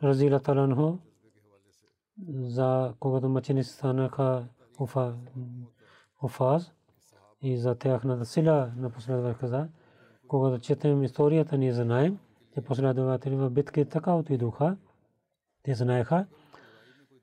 разила 0.04 0.40
таланхо, 0.40 1.00
за 2.28 2.94
когато 3.00 3.30
мъченици 3.30 3.70
станаха 3.70 4.48
Уфаз 6.22 6.72
и 7.42 7.58
за 7.58 7.75
тяхната 7.75 8.25
сила 8.25 8.74
на 8.78 8.90
последващ 8.90 9.40
каза, 9.40 9.70
когато 10.28 10.62
четем 10.62 11.04
историята, 11.04 11.58
ние 11.58 11.74
знаем, 11.74 12.20
че 12.55 12.62
последователи 12.62 13.35
в 13.35 13.50
битки 13.50 13.85
така 13.85 14.13
отидоха. 14.13 14.77
Те 15.63 15.74
знаеха, 15.74 16.25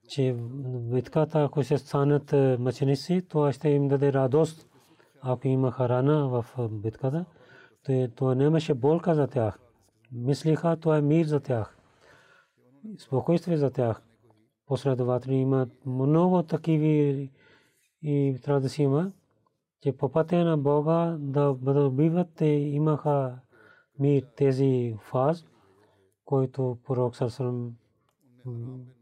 че 0.09 0.37
битката, 0.93 1.43
ако 1.43 1.65
се 1.65 1.79
станат 1.79 2.33
мъченици, 2.59 3.23
това 3.29 3.53
ще 3.53 3.69
им 3.69 3.89
даде 3.89 4.13
радост. 4.13 4.69
Ако 5.23 5.49
имаха 5.49 5.89
рана 5.89 6.29
в 6.29 6.69
битката, 6.71 7.25
то 7.85 8.09
това 8.17 8.35
нямаше 8.35 8.75
болка 8.75 9.15
за 9.15 9.27
тях. 9.27 9.59
Мислиха, 10.13 10.77
това 10.77 10.99
е 10.99 11.03
мир 11.03 11.27
за 11.27 11.41
тях. 11.41 11.77
Спокойствие 12.99 13.57
за 13.57 13.71
тях. 13.71 14.03
Последователи 14.67 15.35
имат 15.35 15.69
много 15.87 16.43
такива 16.43 16.87
и 18.03 18.41
традиции 18.45 18.85
има, 18.85 19.13
че 19.83 19.97
по 19.97 20.13
пътя 20.13 20.45
на 20.45 20.59
Бога 20.59 21.17
да 21.19 21.55
бъдат 21.55 21.89
убиват, 21.89 22.29
те 22.35 22.47
имаха 22.47 23.39
ми 23.99 24.23
тези 24.37 24.97
фаз, 25.01 25.47
който 26.25 26.79
пророк 26.85 27.17
Сарсалам 27.17 27.77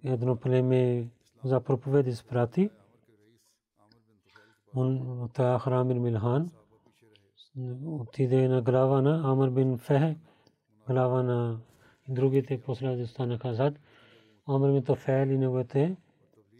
едно 0.04 0.36
племе 0.36 1.08
за 1.44 1.60
проповеди 1.60 2.14
спрати. 2.14 2.70
Он 4.76 5.28
та 5.34 5.58
Храмир 5.58 5.96
Милхан 5.96 6.50
отиде 7.86 8.48
на 8.48 8.62
глава 8.62 9.02
на 9.02 9.32
Амр 9.32 9.50
бин 9.50 9.78
Фех, 9.78 10.16
глава 10.88 11.22
на 11.22 11.60
другите 12.08 12.60
последователи 12.60 13.06
станаха 13.06 13.54
зад. 13.54 13.74
Амр 14.48 14.72
бин 14.72 14.84
Тофел 14.84 15.26
и 15.26 15.38
неговите 15.38 15.96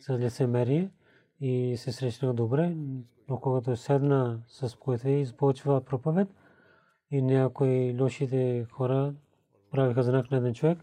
с 0.01 0.19
лицемерие 0.19 0.91
и 1.41 1.77
се 1.77 1.93
срещна 1.93 2.35
добре, 2.35 2.77
но 3.29 3.41
когато 3.41 3.77
седна 3.77 4.43
с 4.49 4.77
който 4.79 5.09
изпочва 5.09 5.81
проповед 5.81 6.29
и 7.11 7.23
някои 7.23 7.97
лошите 8.01 8.67
хора 8.71 9.15
правиха 9.71 10.03
знак 10.03 10.31
на 10.31 10.37
един 10.37 10.55
човек, 10.55 10.79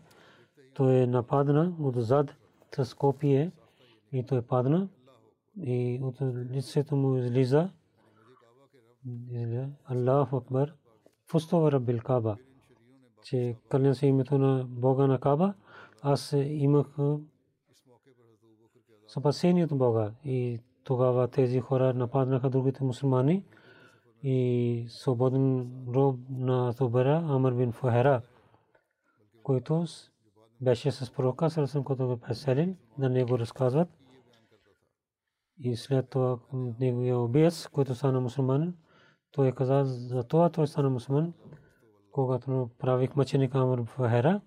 той 0.73 0.95
е 0.95 1.07
нападна 1.07 1.75
отзад 1.79 2.35
с 2.75 2.93
копие 2.93 3.51
и 4.11 4.25
той 4.25 4.41
падна. 4.41 4.89
И 5.61 5.99
от 6.03 6.21
лицето 6.51 6.95
му 6.95 7.17
излиза 7.17 7.69
Аллах 9.85 10.33
Акбар 10.33 10.73
Фустова 11.27 11.71
Раббил 11.71 11.99
Каба 11.99 12.37
че 13.27 13.55
кълня 13.69 13.95
се 13.95 14.07
името 14.07 14.37
на 14.37 14.65
Бога 14.67 15.07
на 15.07 15.19
Каба. 15.19 15.53
Аз 16.01 16.35
имах 16.37 16.87
спасение 19.07 19.63
от 19.63 19.77
Бога. 19.77 20.11
И 20.25 20.59
тогава 20.83 21.27
тези 21.27 21.59
хора 21.59 21.93
нападнаха 21.93 22.49
другите 22.49 22.83
мусулмани 22.83 23.43
и 24.23 24.85
свободен 24.89 25.71
роб 25.87 26.19
на 26.29 26.73
Тубера 26.73 27.23
Амр 27.27 27.53
бин 27.53 27.71
Фухера, 27.71 28.21
който 29.43 29.85
беше 30.61 30.91
с 30.91 31.11
пророка 31.11 31.49
Сарасам, 31.49 31.83
който 31.83 32.07
го 32.07 32.17
преселен, 32.17 32.77
да 32.97 33.09
него 33.09 33.39
разказват. 33.39 33.89
И 35.59 35.75
след 35.75 36.09
това 36.09 36.39
неговия 36.79 37.19
убиец, 37.19 37.67
който 37.67 37.95
стана 37.95 38.21
мусулманин, 38.21 38.73
той 39.31 39.51
каза 39.51 39.83
за 39.85 40.23
това 40.23 40.49
той 40.49 40.67
стана 40.67 40.89
мусулман, 40.89 41.33
когато 42.11 42.69
правих 42.79 43.15
мъченик 43.15 43.55
Амр 43.55 43.83
Фухера, 43.85 44.41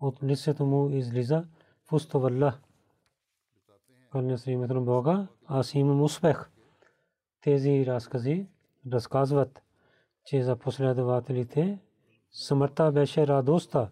от 0.00 0.22
лицето 0.22 0.66
му 0.66 0.88
излиза 0.88 1.44
Фустоваллах 1.84 2.60
кълня 4.10 4.38
се 4.38 4.52
името 4.52 4.74
на 4.74 4.80
Бога, 4.80 5.26
аз 5.46 5.74
имам 5.74 6.02
успех. 6.02 6.50
Тези 7.40 7.86
разкази 7.86 8.46
разказват, 8.92 9.62
че 10.24 10.42
за 10.42 10.56
последователите 10.56 11.78
смъртта 12.30 12.92
беше 12.92 13.26
радостта, 13.26 13.90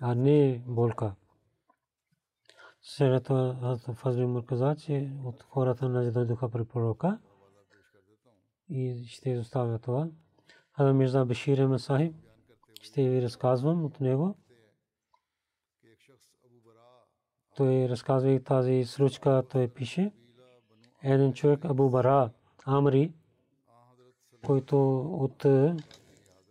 а 0.00 0.14
не 0.14 0.62
болка. 0.66 1.14
След 2.82 3.28
Фазли 3.94 4.26
му 4.26 4.42
каза, 4.42 4.76
че 4.78 5.12
от 5.24 5.42
хората 5.42 5.88
на 5.88 6.12
дойдоха 6.12 6.50
при 6.50 6.64
пророка 6.64 7.18
и 8.68 9.04
ще 9.06 9.30
изоставя 9.30 9.78
това. 9.78 10.08
Хаза 10.72 10.92
Мирза 10.92 11.24
Бешир 11.24 11.66
Масахиб 11.66 12.14
ще 12.82 13.08
ви 13.08 13.22
разказвам 13.22 13.84
от 13.84 14.00
него. 14.00 14.36
той 17.60 17.88
разказва 17.88 18.30
и 18.30 18.44
тази 18.44 18.84
случка, 18.84 19.42
той 19.50 19.68
пише. 19.68 20.12
Един 21.02 21.32
човек, 21.32 21.64
Абу 21.64 21.90
Бара 21.90 22.30
Амри, 22.66 23.12
който 24.46 25.00
от 25.00 25.46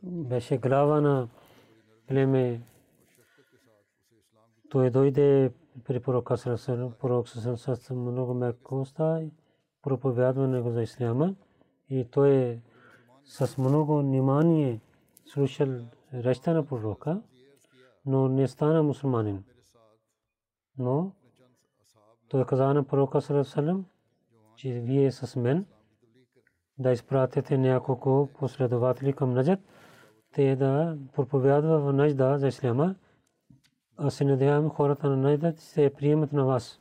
беше 0.04 0.58
глава 0.58 1.02
на 1.02 1.28
племе, 2.08 2.62
той 4.70 4.90
дойде 4.90 5.52
при 5.86 6.00
пророка 6.00 6.38
пророк 7.00 7.30
с 7.30 7.90
много 7.90 8.34
мекоста 8.34 9.22
и 9.22 9.32
проповядва 9.82 10.48
него 10.48 10.72
за 10.72 10.82
исляма. 10.82 11.36
И 11.90 12.06
той 12.12 12.62
с 13.26 13.58
много 13.58 13.98
внимание 13.98 14.80
слушал 15.26 15.68
речта 16.14 16.54
на 16.54 16.66
пророка, 16.66 17.22
но 18.06 18.28
не 18.28 18.48
стана 18.48 18.84
мусулманин. 18.84 19.44
Но 20.78 21.12
той 22.30 22.46
каза 22.46 22.74
на 22.74 22.84
пророка 22.84 23.22
че 24.56 24.80
вие 24.80 25.12
с 25.12 25.36
мен 25.36 25.66
да 26.80 26.92
изпратите 26.92 27.58
няколко 27.58 28.30
последователи 28.40 29.14
към 29.14 29.34
Наджат, 29.34 29.60
те 30.34 30.56
да 30.56 30.98
проповядва 31.16 31.80
в 31.80 31.94
Наджда 31.94 32.38
за 32.38 32.48
Исляма, 32.48 32.96
а 33.98 34.10
се 34.10 34.26
надявам 34.26 34.70
хората 34.70 35.10
на 35.10 35.18
Наджда 35.18 35.54
се 35.58 35.94
приемат 35.98 36.34
на 36.34 36.46
вас. 36.46 36.80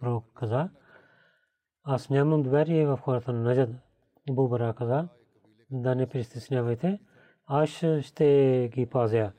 Пророк 0.00 0.24
каза, 0.34 0.68
аз 1.84 2.10
нямам 2.10 2.42
доверие 2.42 2.86
в 2.86 2.96
хората 2.96 3.32
на 3.32 3.40
Наджад. 3.40 3.70
Бубара 4.30 4.74
каза, 4.74 5.08
да 5.70 5.94
не 5.94 6.06
пристеснявайте, 6.06 6.98
аз 7.46 7.68
ще 8.00 8.70
ги 8.72 8.86
пазя. 8.86 9.32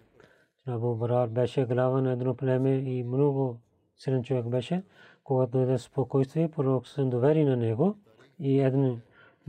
Абу 0.67 0.95
Барар 0.95 1.27
беше 1.27 1.65
глава 1.65 2.01
на 2.01 2.11
едно 2.11 2.35
племе 2.35 2.75
и 2.75 3.03
много 3.03 3.59
силен 3.97 4.23
човек 4.23 4.45
беше. 4.45 4.83
Когато 5.23 5.51
дойде 5.51 5.77
спокойствие, 5.77 6.51
пророк 6.51 6.87
се 6.87 7.03
довери 7.03 7.45
на 7.45 7.57
него 7.57 7.95
и 8.39 8.59
една 8.59 8.95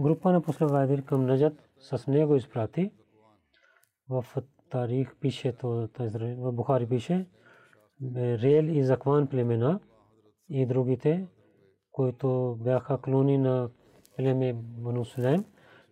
група 0.01 0.33
на 0.33 0.43
последователи 0.43 1.03
към 1.03 1.27
Наджат 1.27 1.69
с 1.79 2.07
него 2.07 2.37
изпрати. 2.37 2.91
В 4.09 4.25
тарих 4.71 5.17
пише 5.17 5.53
то 5.53 5.89
в 5.99 6.53
Бухари 6.53 6.89
пише 6.89 7.27
Рел 8.17 8.65
и 8.65 8.85
Закван 8.85 9.27
племена 9.27 9.81
и 10.49 10.67
другите, 10.67 11.27
които 11.93 12.59
бяха 12.61 12.99
клони 12.99 13.39
на 13.39 13.71
племе 14.17 14.53
Бану 14.55 15.05
Сулейм, 15.05 15.45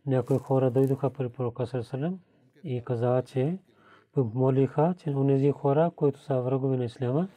някои 0.07 0.39
хора 0.39 0.71
дойдоха 0.71 1.11
при 1.11 1.29
пророка 1.29 1.67
Сърсалем 1.67 2.19
и 2.65 2.83
каза, 2.85 3.23
че 3.27 3.59
молиха, 4.17 4.95
че 4.99 5.11
онези 5.11 5.51
хора, 5.51 5.91
които 5.97 6.21
са 6.21 6.41
врагове 6.41 6.77
на 6.77 6.85
Исляма, 6.85 7.29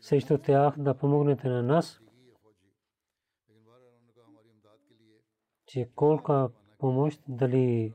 срещу 0.00 0.38
тях 0.38 0.74
да 0.78 0.94
помогнете 0.94 1.48
на 1.48 1.62
нас, 1.62 2.01
че 5.72 5.88
колка 5.96 6.50
помощ, 6.78 7.22
дали 7.28 7.94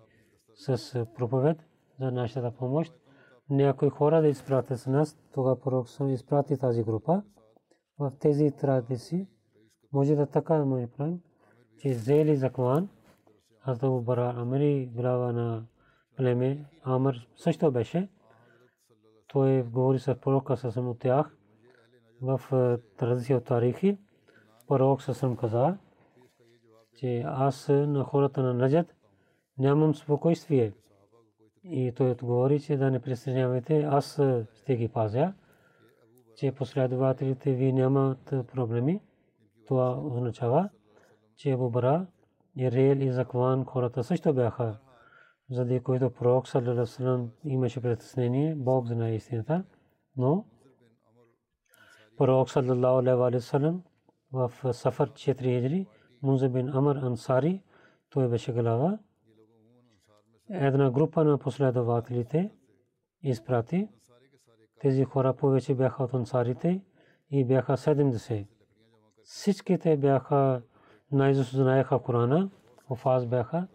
с 0.56 1.06
проповед 1.16 1.58
за 2.00 2.12
нашата 2.12 2.52
помощ, 2.52 2.94
някои 3.50 3.90
хора 3.90 4.22
да 4.22 4.28
изпратят 4.28 4.80
с 4.80 4.88
нас, 4.88 5.18
тогава 5.34 5.60
пророк 5.60 5.88
изпрати 6.02 6.58
тази 6.58 6.84
група. 6.84 7.24
В 8.00 8.12
тези 8.20 8.52
традиции 8.52 9.28
може 9.94 10.16
да 10.16 10.26
така 10.26 10.66
му 10.66 10.88
правим, 10.98 11.22
че 11.80 11.94
зели 11.94 12.36
закван, 12.36 12.90
аз 13.64 13.80
да 13.80 13.90
бара 13.90 14.34
Амери 14.38 14.92
глава 14.96 15.32
на 15.32 15.66
племе, 16.16 16.66
Амър 16.84 17.28
също 17.36 17.72
беше. 17.72 18.10
Той 19.28 19.64
говори 19.64 20.00
с 20.00 20.16
пророка 20.16 20.58
с 20.58 20.78
от 20.78 21.00
тях 21.00 21.38
в 22.22 22.42
традиция 22.98 23.38
от 23.38 23.46
тарихи. 23.46 23.98
Пророк 24.68 25.02
съм 25.02 25.36
каза, 25.36 25.78
че 26.98 27.24
аз 27.26 27.70
на 27.70 28.04
хората 28.04 28.42
на 28.42 28.54
Наджат 28.54 28.96
нямам 29.58 29.96
спокойствие. 29.96 30.74
И 31.64 31.94
той 31.96 32.12
отговори, 32.12 32.60
че 32.60 32.78
да 32.78 32.92
не 32.92 33.00
присъединявате, 33.00 33.82
аз 33.82 34.22
ще 34.54 34.76
ги 34.76 34.88
пазя, 34.88 35.34
че 36.36 36.52
последователите 36.52 37.54
ви 37.54 37.74
нямат 37.74 38.26
проблеми. 38.26 39.02
Това 39.68 40.00
означава, 40.00 40.70
че 41.36 41.52
Абу 41.52 41.70
Бара 41.70 42.08
и 42.56 43.12
Закван 43.12 43.66
хората 43.66 44.04
също 44.04 44.34
бяха, 44.34 44.78
заради 45.50 45.80
които 45.80 46.10
пророк 46.10 46.48
саллалаху 46.48 47.28
имаше 47.44 47.82
притеснение, 47.82 48.56
Бог 48.56 48.88
знае 48.88 49.16
истината, 49.16 49.64
но 50.18 50.46
пророк 52.18 52.50
саллалаху 52.50 53.02
алейхи 56.24 56.48
вассалам 56.48 57.16
в 57.16 57.20
Сафар 57.20 57.44
4 57.44 57.50
хиджри, 57.50 57.62
Мунза 57.62 57.62
бин 57.62 57.62
Амр 57.62 57.62
Ансари, 57.62 57.64
той 58.10 58.28
беше 58.28 58.54
глава, 58.54 59.00
една 60.50 60.92
група 60.92 61.24
на 61.24 61.38
последователите 61.38 62.52
изпрати. 63.24 63.90
Тези 64.82 65.04
хора 65.04 65.34
повече 65.34 65.76
бяха 65.76 66.04
от 66.04 66.14
ансарите 66.14 66.82
и 67.32 67.46
бяха 67.46 67.78
70. 67.78 68.48
Всичките 69.24 69.98
бяха 69.98 70.62
най-зато 71.12 71.56
знаеха 71.56 72.00
Корана, 72.00 72.50
офаз 72.90 73.26
бяха, 73.26 73.68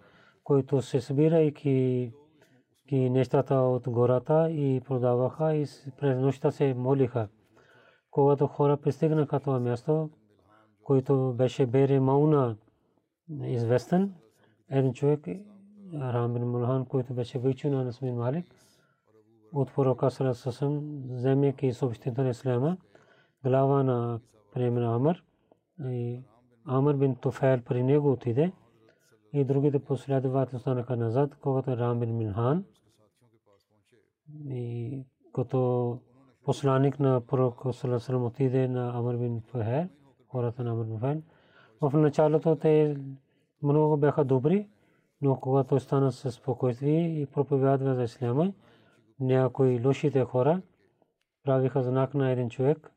които 0.45 0.83
се 0.83 1.01
събирайки 1.01 2.13
ки 2.89 3.11
нещата 3.11 3.55
от 3.55 3.89
гората 3.89 4.51
и 4.51 4.81
продаваха 4.81 5.55
и 5.55 5.67
през 5.99 6.19
нощта 6.19 6.51
се 6.51 6.75
молиха. 6.75 7.29
Когато 8.11 8.47
хора 8.47 8.77
пристигнаха 8.77 9.41
това 9.41 9.61
място, 9.61 10.11
който 10.85 11.35
беше 11.37 11.67
Бере 11.67 12.01
Мауна 12.01 12.57
известен, 13.45 14.15
един 14.71 14.93
човек 14.93 15.27
Арам 15.95 16.35
бин 16.35 16.51
Мулхан, 16.51 16.87
който 16.87 17.15
беше 17.15 17.39
вичун 17.39 17.71
на 17.71 17.85
Насмин 17.85 18.15
Малик, 18.15 18.47
от 19.53 19.75
пророка 19.75 20.11
Саласасам, 20.11 21.03
вземайки 21.11 21.73
съобщението 21.73 22.23
на 22.23 22.29
Исляма, 22.29 22.77
глава 23.45 23.83
на 23.83 24.21
племена 24.53 24.95
Амър, 24.95 25.25
и 25.85 26.23
Амър 26.65 26.97
бин 26.97 27.17
Туфел 27.17 27.61
при 27.65 27.83
него 27.83 28.13
отиде, 28.13 28.53
и 29.33 29.45
другите 29.45 29.79
последователи 29.79 30.57
останаха 30.57 30.97
назад, 30.97 31.37
когато 31.43 31.77
Рам 31.77 32.01
бин 32.01 32.17
Минхан, 32.17 32.65
и 34.49 35.05
като 35.35 35.99
посланник 36.45 37.01
на 37.01 37.21
пророка 37.21 37.73
Саласалам 37.73 38.25
отиде 38.25 38.69
на 38.69 38.99
Амър 38.99 39.17
бин 39.17 39.41
Фухер, 39.41 39.89
хората 40.33 40.65
на 40.65 40.85
Фухер. 40.85 41.21
В 41.81 41.99
началото 41.99 42.57
те 42.57 42.97
много 43.63 43.97
бяха 43.97 44.25
добри, 44.25 44.69
но 45.21 45.37
когато 45.37 45.81
стана 45.81 46.13
със 46.13 46.35
спокойствие 46.35 47.21
и 47.21 47.27
проповядва 47.27 47.95
за 47.95 48.03
исляма, 48.03 48.53
някои 49.21 49.87
лошите 49.87 50.25
хора 50.25 50.63
правиха 51.45 51.83
знак 51.83 52.15
на 52.15 52.31
един 52.31 52.51
човек 52.51 52.93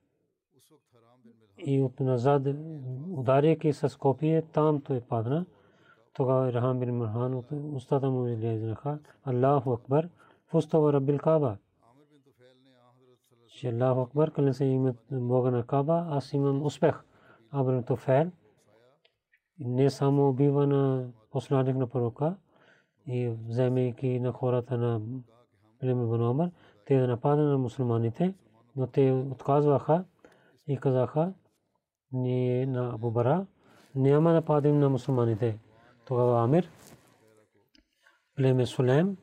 и 1.57 1.81
от 1.81 1.99
назад 1.99 2.47
ударяйки 3.11 3.73
с 3.73 3.97
копие, 3.99 4.41
там 4.41 4.81
той 4.81 5.01
падна. 5.01 5.45
Тогава 6.13 6.53
Рахам 6.53 6.79
бин 6.79 6.95
Мархан 6.95 7.33
от 7.33 7.45
устата 7.73 8.09
му 8.09 8.27
излезнаха. 8.27 8.99
Аллаху 9.23 9.73
Акбар, 9.73 10.09
фустава 10.47 10.93
Раббил 10.93 11.17
Каба. 11.17 11.57
Че 13.47 13.69
Аллаху 13.69 14.01
Акбар, 14.01 14.31
къде 14.31 14.53
се 14.53 14.65
имат 14.65 14.95
Бога 15.11 15.51
на 15.51 15.63
Каба, 15.63 16.05
аз 16.09 16.33
имам 16.33 16.65
успех. 16.65 17.03
Абрам 17.55 17.83
Туфел 17.83 18.31
не 19.59 19.89
само 19.89 20.29
убива 20.29 20.67
на 20.67 21.09
посланник 21.31 21.75
на 21.75 21.87
пророка 21.87 22.35
и 23.07 23.29
вземайки 23.47 24.19
на 24.19 24.31
хората 24.31 24.77
на 24.77 25.01
племе 25.79 26.05
Баномър, 26.05 26.51
те 26.85 26.99
да 26.99 27.07
нападат 27.07 27.47
на 27.47 27.57
мусулманите, 27.57 28.33
но 28.75 28.87
те 28.87 29.11
отказваха 29.11 30.05
и 30.67 30.77
казаха, 30.77 31.33
ние 32.11 32.65
на 32.65 32.93
Абубара 32.93 33.45
няма 33.95 34.33
да 34.33 34.41
падим 34.41 34.79
на 34.79 34.89
мусулманите. 34.89 35.59
Тогава 36.05 36.43
Амир, 36.43 36.69
племе 38.35 38.65
Сулем, 38.65 39.17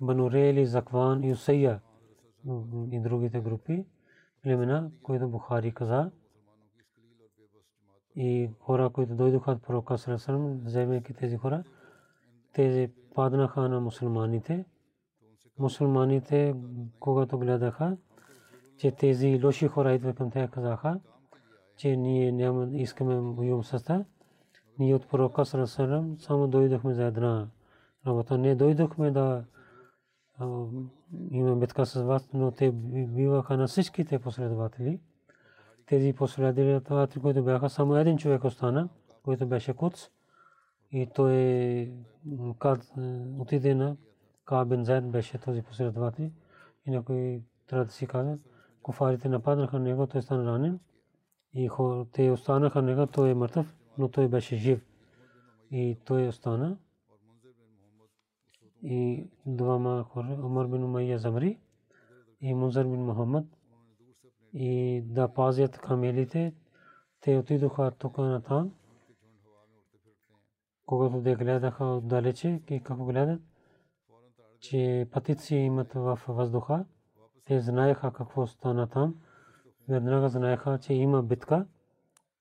Банурели, 0.00 0.66
Закван 0.66 1.24
и 1.24 1.32
Усайя 1.32 1.80
и 2.90 3.00
другите 3.00 3.40
групи, 3.40 3.86
племена, 4.42 4.90
които 5.02 5.28
Бухари 5.28 5.72
каза, 5.74 6.10
и 8.16 8.50
хора, 8.60 8.90
които 8.90 9.14
дойдоха 9.14 9.50
от 9.50 9.62
пророка 9.62 9.98
Сарасалам, 9.98 10.60
вземайки 10.64 11.14
тези 11.14 11.36
хора, 11.36 11.64
тези 12.52 12.90
паднаха 13.14 13.68
на 13.68 13.80
мусулманите. 13.80 14.64
Мусулманите, 15.58 16.54
когато 17.00 17.38
гледаха, 17.38 17.96
че 18.76 18.90
тези 18.90 19.40
лоши 19.44 19.68
хора 19.68 19.92
идват 19.92 20.16
към 20.16 20.30
тях, 20.30 20.50
казаха, 20.50 21.00
че 21.76 21.96
ние 21.96 22.32
няма 22.32 22.68
искаме 22.72 23.20
воювам 23.20 23.64
с 23.64 23.84
тях. 23.84 24.02
Ние 24.78 24.94
от 24.94 25.08
пророка 25.08 25.44
Сарасалам 25.44 26.18
само 26.18 26.48
дойдохме 26.48 26.94
за 26.94 27.04
една 27.04 27.48
работа. 28.06 28.38
Не 28.38 28.54
дойдохме 28.54 29.10
да 29.10 29.44
имаме 31.30 31.60
битка 31.60 31.86
с 31.86 32.02
вас, 32.02 32.30
но 32.34 32.50
те 32.50 32.72
биваха 32.72 33.56
на 33.56 33.66
всичките 33.66 34.18
последователи 34.18 35.00
тези 35.92 36.12
последователи, 36.12 37.20
които 37.20 37.44
бяха 37.44 37.70
само 37.70 37.96
един 37.96 38.18
човек 38.18 38.44
остана, 38.44 38.88
който 39.22 39.46
беше 39.46 39.74
Куц. 39.74 40.08
И 40.90 41.06
той 41.14 41.92
отиде 43.38 43.74
на 43.74 43.96
Кабин 44.44 44.84
Зайд 44.84 45.10
беше 45.10 45.38
този 45.38 45.62
последовател. 45.62 46.30
И 46.86 46.90
някой 46.90 47.42
трябва 47.66 47.84
да 47.84 47.92
си 47.92 48.06
казва, 48.06 48.38
куфарите 48.82 49.28
нападнаха 49.28 49.78
него, 49.78 50.06
той 50.06 50.22
стана 50.22 50.52
ранен. 50.52 50.80
И 51.54 51.70
те 52.12 52.30
останаха 52.30 52.82
него, 52.82 53.06
той 53.06 53.30
е 53.30 53.34
мъртъв, 53.34 53.76
но 53.98 54.08
той 54.08 54.28
беше 54.28 54.56
жив. 54.56 54.86
И 55.70 55.98
той 56.04 56.28
остана. 56.28 56.76
И 58.82 59.26
двама 59.46 60.02
хора, 60.02 60.38
Умар 60.44 60.66
бин 60.66 60.84
Умайя 60.84 61.18
Замри 61.18 61.58
и 62.40 62.54
Мунзар 62.54 62.84
бин 62.84 63.04
Мухаммад, 63.04 63.44
и 64.52 65.02
да 65.04 65.28
пазят 65.28 65.78
камелите. 65.78 66.54
Те 67.20 67.38
отидоха 67.38 67.92
тук 67.98 68.18
на 68.18 68.42
там. 68.42 68.72
Когато 70.86 71.22
те 71.22 71.34
гледаха 71.34 71.84
отдалече, 71.84 72.62
какво 72.84 73.04
гледат, 73.04 73.42
че 74.60 75.08
пътици 75.12 75.56
имат 75.56 75.92
в 75.92 76.20
въздуха, 76.28 76.84
те 77.46 77.60
знаеха 77.60 78.12
какво 78.12 78.46
стана 78.46 78.88
там. 78.88 79.14
Веднага 79.88 80.28
знаеха, 80.28 80.78
че 80.78 80.94
има 80.94 81.22
битка. 81.22 81.66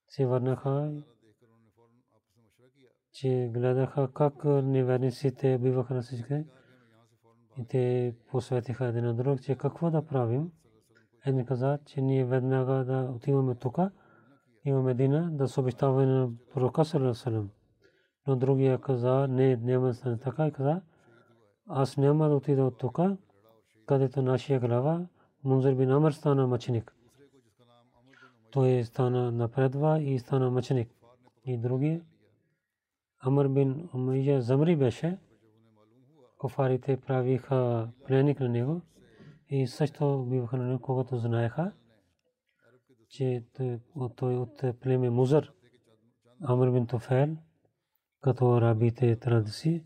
Се 0.08 0.26
върнаха, 0.26 1.04
че 3.14 3.52
гледаха 3.54 4.12
как 4.14 4.44
неверниците 4.46 5.58
биваха 5.58 5.94
на 5.94 6.02
всички. 6.02 6.44
И 7.58 7.66
те 7.68 8.16
посветиха 8.32 8.86
един 8.86 9.06
на 9.06 9.14
друг, 9.14 9.42
че 9.42 9.56
какво 9.56 9.92
да 9.92 10.06
правим. 10.06 10.52
Един 11.26 11.46
каза, 11.46 11.80
че 11.86 12.02
ние 12.02 12.26
веднага 12.26 12.74
да 12.74 13.12
отиваме 13.16 13.56
тук, 13.56 13.78
имаме 14.66 14.84
Медина, 14.84 15.30
да 15.32 15.48
съобщаваме 15.48 16.06
на 16.06 16.30
пророка 16.54 16.86
Салам. 16.86 17.50
Но 18.28 18.36
другия 18.36 18.82
каза, 18.82 19.28
не, 19.30 19.56
няма 19.56 19.88
да 19.88 19.94
стане 19.94 20.18
така 20.18 20.48
и 20.48 20.52
каза, 20.52 20.82
аз 21.68 21.98
няма 21.98 22.30
да 22.30 22.36
отида 22.36 22.66
от 22.66 22.78
тук, 22.78 23.00
където 23.86 24.22
нашия 24.22 24.60
глава 24.60 25.06
Мунзир 25.44 25.76
бин 25.76 25.92
Амр 25.92 26.12
стана 26.12 26.48
мъченик. 26.48 26.96
Той 28.52 28.84
стана 28.84 29.32
напредва 29.32 30.02
и 30.02 30.20
стана 30.20 30.52
мъченик. 30.52 30.90
И 31.46 31.58
други 31.58 32.02
Амр 33.20 33.48
бин 33.48 33.90
Умайя 33.94 34.42
Замри 34.42 34.76
беше. 34.76 35.18
Кофарите 36.38 36.98
правиха 36.98 37.90
пленник 38.08 38.40
на 38.40 38.50
него 38.50 38.82
и 39.52 39.68
също 39.68 40.26
биваха 40.30 40.80
когато 40.82 41.18
знаеха, 41.18 41.72
че 43.10 43.44
той 44.16 44.38
от 44.38 44.64
племе 44.82 45.10
Музър, 45.10 45.54
Амр 46.42 46.72
бин 46.72 46.88
Туфел, 46.88 47.38
като 48.22 48.54
арабите 48.54 49.16
традиции, 49.16 49.84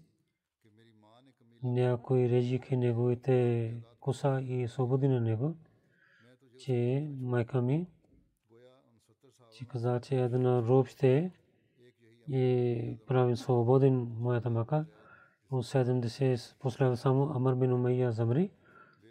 някой 1.63 2.30
режиха 2.30 2.78
неговите 2.78 3.78
коса 3.99 4.41
и 4.41 4.67
свободи 4.67 5.08
на 5.08 5.21
него, 5.21 5.56
че 6.60 7.08
майка 7.19 7.62
ми, 7.62 7.88
че 9.58 9.67
каза, 9.67 9.99
че 9.99 10.21
една 10.21 10.62
роб 10.62 10.88
ще 10.88 11.32
е 12.34 12.97
правен 13.08 13.38
свободен 13.38 14.15
моята 14.19 14.49
мака. 14.49 14.86
От 15.51 15.65
70 15.65 16.60
последва 16.60 16.95
само 16.95 17.32
Амар 17.36 17.56
бин 17.56 17.73
Умайя 17.73 18.12
Замри 18.12 18.51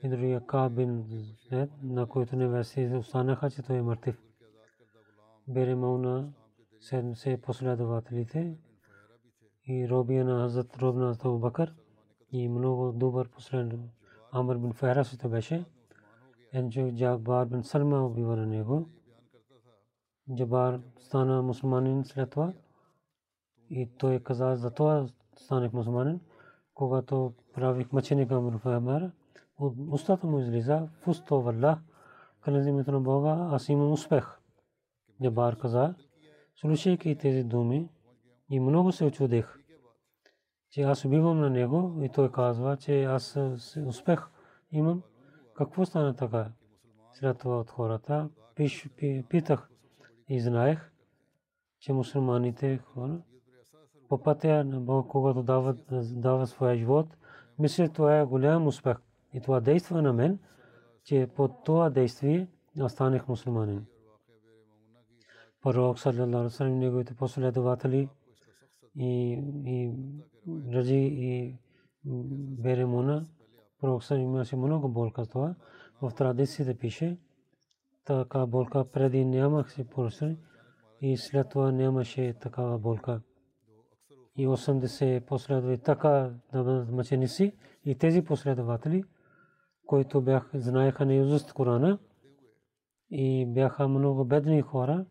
и 0.05 0.09
другия 0.09 0.47
Ка 0.47 0.71
бин 0.71 1.05
Зед, 1.51 1.71
на 1.83 2.07
който 2.07 2.37
невести 2.37 2.87
останаха, 2.97 3.51
че 3.51 3.63
той 3.63 3.77
е 3.77 3.83
мъртив. 3.83 4.23
Бере 5.49 5.75
Мауна 5.75 6.33
70 6.83 7.41
последователите 7.41 8.57
и 9.67 9.89
робия 9.89 10.25
на 10.25 10.43
Хазрат 10.43 10.77
Робна 10.77 11.17
Абу 11.25 11.39
Бакър 11.39 11.75
и 12.33 12.49
много 12.49 12.93
добър 12.93 13.29
последен 13.29 13.91
Амр 14.33 14.59
бин 14.59 14.73
Файра 14.73 15.05
също 15.05 15.29
беше. 15.29 15.65
Енджо 16.53 16.93
Джабар 16.93 17.47
бин 17.47 17.65
Салма 17.65 18.07
убива 18.07 18.37
на 18.37 18.47
него. 18.47 18.89
Джабар 20.37 20.81
стана 20.99 21.43
мусулманин 21.43 22.05
след 22.05 22.31
това 22.31 22.53
и 23.71 23.91
той 23.99 24.21
каза 24.21 24.57
за 24.57 24.71
това 24.71 25.07
станах 25.37 25.73
мусулманин. 25.73 26.21
Когато 26.75 27.35
правих 27.55 27.93
мъченика 27.93 28.35
Амр 28.35 28.59
Файра, 28.59 29.13
от 29.59 29.75
устата 29.91 30.27
му 30.27 30.39
излиза 30.39 30.89
фусто 31.01 31.43
валла, 31.43 31.79
клянзи 32.45 32.69
името 32.69 32.93
на 32.93 33.01
Бога, 33.01 33.49
аз 33.53 33.69
имам 33.69 33.93
успех. 33.93 34.39
Джабар 35.23 35.57
каза, 35.57 35.95
слушайки 36.55 37.19
тези 37.19 37.45
думи, 37.45 37.89
и 38.51 38.61
много 38.61 38.93
се 38.93 39.05
очудих 39.05 39.65
че 40.75 40.83
аз 40.83 41.05
убивам 41.05 41.41
на 41.41 41.51
него 41.51 42.03
и 42.03 42.09
той 42.09 42.33
казва, 42.33 42.77
че 42.77 43.05
аз 43.05 43.39
успех 43.87 44.27
имам. 44.73 45.03
Какво 45.57 45.85
стана 45.85 46.17
така? 46.17 46.51
След 47.13 47.39
това 47.39 47.61
от 47.61 47.71
хората 47.71 48.29
питах 49.29 49.71
и 50.29 50.41
знаех, 50.41 50.91
че 51.81 51.93
мусулманите 51.93 52.79
хора 52.79 53.21
по 54.09 54.23
пътя 54.23 54.65
на 54.65 54.81
Бог, 54.81 55.11
когато 55.11 55.43
дават, 55.43 55.79
дава 56.21 56.47
своя 56.47 56.77
живот, 56.77 57.17
мисля, 57.59 57.89
това 57.89 58.19
е 58.19 58.25
голям 58.25 58.67
успех. 58.67 58.97
И 59.35 59.41
това 59.41 59.61
действа 59.61 60.03
на 60.03 60.13
мен, 60.13 60.39
че 61.05 61.29
по 61.37 61.49
това 61.49 61.91
действие 61.91 62.49
аз 62.81 62.93
станах 62.93 63.29
мусулманин. 63.29 63.87
Пророк 65.63 65.99
саллалаху 65.99 66.37
алейхи 66.37 66.79
неговите 66.79 67.15
последователи 67.15 68.09
и 68.97 69.93
раджи 70.73 70.95
и 70.97 71.57
беремуна 72.63 73.27
пророкса 73.81 74.17
имаше 74.17 74.57
много 74.57 74.89
болка 74.89 75.27
това. 75.27 75.55
В 76.03 76.13
традициите 76.15 76.75
пише, 76.75 77.19
така 78.05 78.47
болка 78.47 78.85
преди 78.85 79.25
нямаше 79.25 79.85
поръчани 79.85 80.37
и 81.01 81.17
след 81.17 81.49
това 81.49 81.73
нямаше 81.73 82.35
такава 82.41 82.79
болка. 82.79 83.21
И 84.37 84.47
80 84.47 85.21
последователи 85.21 85.79
така 85.79 86.31
да 86.53 86.65
бъдат 86.65 86.91
мъченици 86.91 87.53
и 87.85 87.99
тези 87.99 88.25
последователи, 88.25 89.05
които 89.87 90.21
бях, 90.21 90.51
знаеха 90.55 91.07
на 91.07 91.15
Юзуст 91.15 91.53
Корана 91.53 91.99
и 93.11 93.47
бяха 93.47 93.89
много 93.89 94.25
бедни 94.25 94.63
хора 94.63 95.05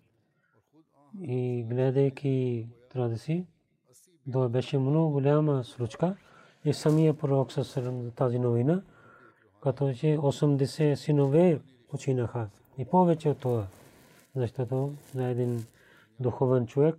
и 1.22 1.66
гледайки 1.70 2.68
традиции, 2.90 3.46
това 4.32 4.50
беше 4.50 4.78
много 4.78 5.12
голяма 5.12 5.64
случка. 5.64 6.16
И 6.66 6.74
самия 6.74 7.18
пророк 7.18 7.52
с 7.52 7.82
тази 8.16 8.40
новина, 8.40 8.82
като 9.62 9.94
че 9.94 10.18
80 10.18 10.94
синове 10.94 11.62
починаха. 11.90 12.50
И 12.78 12.86
повече 12.86 13.30
от 13.30 13.40
това, 13.40 13.68
защото 14.36 14.94
на 15.16 15.28
един 15.30 15.66
духовен 16.20 16.68
човек 16.68 16.96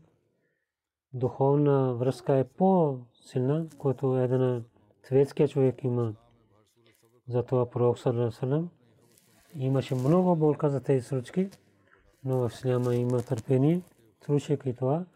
духовна 1.14 1.94
връзка 1.94 2.36
е 2.36 2.44
по-силна, 2.44 3.66
което 3.78 4.16
един 4.16 4.64
светския 5.02 5.48
човек 5.48 5.84
има. 5.84 6.14
Затова 7.28 7.70
пророк 7.70 7.98
Салам 7.98 8.70
имаше 9.54 9.94
много 9.94 10.36
болка 10.36 10.70
за 10.70 10.80
тези 10.80 11.06
случки, 11.06 11.50
но 12.24 12.48
в 12.48 12.52
Исляма 12.52 12.94
има 12.94 13.22
търпение. 13.22 13.82
Слушайки 14.24 14.74
това, 14.76 15.06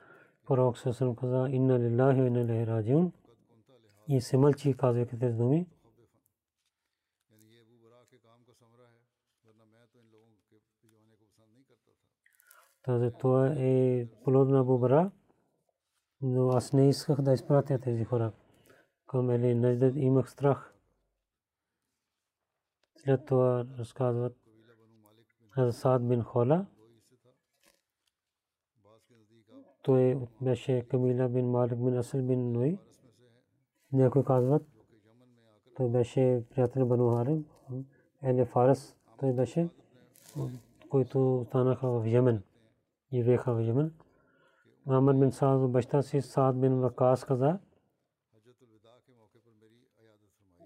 пророк 0.47 0.79
Сасам 0.79 1.17
каза 1.17 1.49
инна 1.51 1.79
лиллахи 1.79 2.21
ва 2.21 2.27
инна 2.27 2.41
илайхи 2.41 2.67
раджиун 2.67 3.13
и 4.09 4.21
се 4.21 4.37
мълчи 4.37 4.75
казвайки 4.75 5.19
тези 5.19 5.37
думи. 5.37 5.67
Тази 12.83 13.11
това 13.19 13.55
е 13.59 14.07
плод 14.25 14.49
на 14.49 14.65
Бубара, 14.65 15.11
но 16.23 16.49
аз 16.49 16.73
не 16.73 16.89
исках 16.89 17.21
да 17.21 17.33
изпратя 17.33 17.79
тези 17.79 18.05
хора. 18.05 18.33
Към 19.07 19.31
Ели 19.31 19.55
Наjdad 19.55 19.97
имах 19.97 20.31
страх. 20.31 20.78
След 23.09 23.25
това 23.25 23.67
разказват 23.79 24.37
Хазсад 25.51 26.09
бин 26.09 26.23
Хола, 26.23 26.67
той 29.83 30.21
беше 30.41 30.87
Камила 30.89 31.29
бин 31.29 31.51
Малик 31.51 31.79
бин 31.79 31.99
Асал 31.99 32.23
бин 32.23 32.53
Нуи. 32.53 32.79
Някой 33.93 34.25
казват, 34.25 34.67
той 35.77 35.89
беше 35.89 36.45
приятел 36.51 36.87
Бану 36.87 37.11
Харим, 37.11 37.47
Еле 38.23 38.45
Фарас, 38.45 38.97
той 39.19 39.33
беше, 39.33 39.69
който 40.89 41.45
станаха 41.49 41.91
в 41.91 42.07
Йемен, 42.07 42.43
живееха 43.13 43.55
в 43.55 43.61
Йемен. 43.61 43.95
Амр 44.87 45.15
бин 45.15 45.33
Саад 45.33 45.71
баща 45.71 46.03
си 46.03 46.23
Саад 46.23 46.61
бин 46.61 46.81
Вакас 46.81 47.25
каза, 47.25 47.59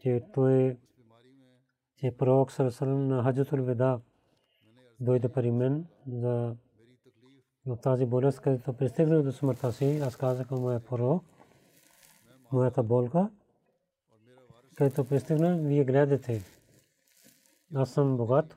че 0.00 0.24
той 0.34 0.78
че 2.02 2.16
пророк 2.16 2.52
Сарасалам 2.52 3.08
на 3.08 3.22
Хаджатул 3.22 3.58
Веда 3.62 4.00
дойде 5.00 5.28
при 5.28 5.50
мен 5.50 5.86
за 6.06 6.56
в 7.66 7.76
тази 7.76 8.06
болест, 8.06 8.40
където 8.40 8.72
пристигнах 8.72 9.22
до 9.22 9.32
смъртта 9.32 9.72
си, 9.72 9.98
аз 9.98 10.16
казах 10.16 10.50
на 10.50 10.60
моя 10.60 10.80
пророк, 10.80 11.24
моята 12.52 12.82
болка, 12.82 13.30
където 14.76 15.04
пристигна, 15.04 15.56
вие 15.56 15.84
гледате. 15.84 16.42
Аз 17.74 17.90
съм 17.90 18.16
богат. 18.16 18.56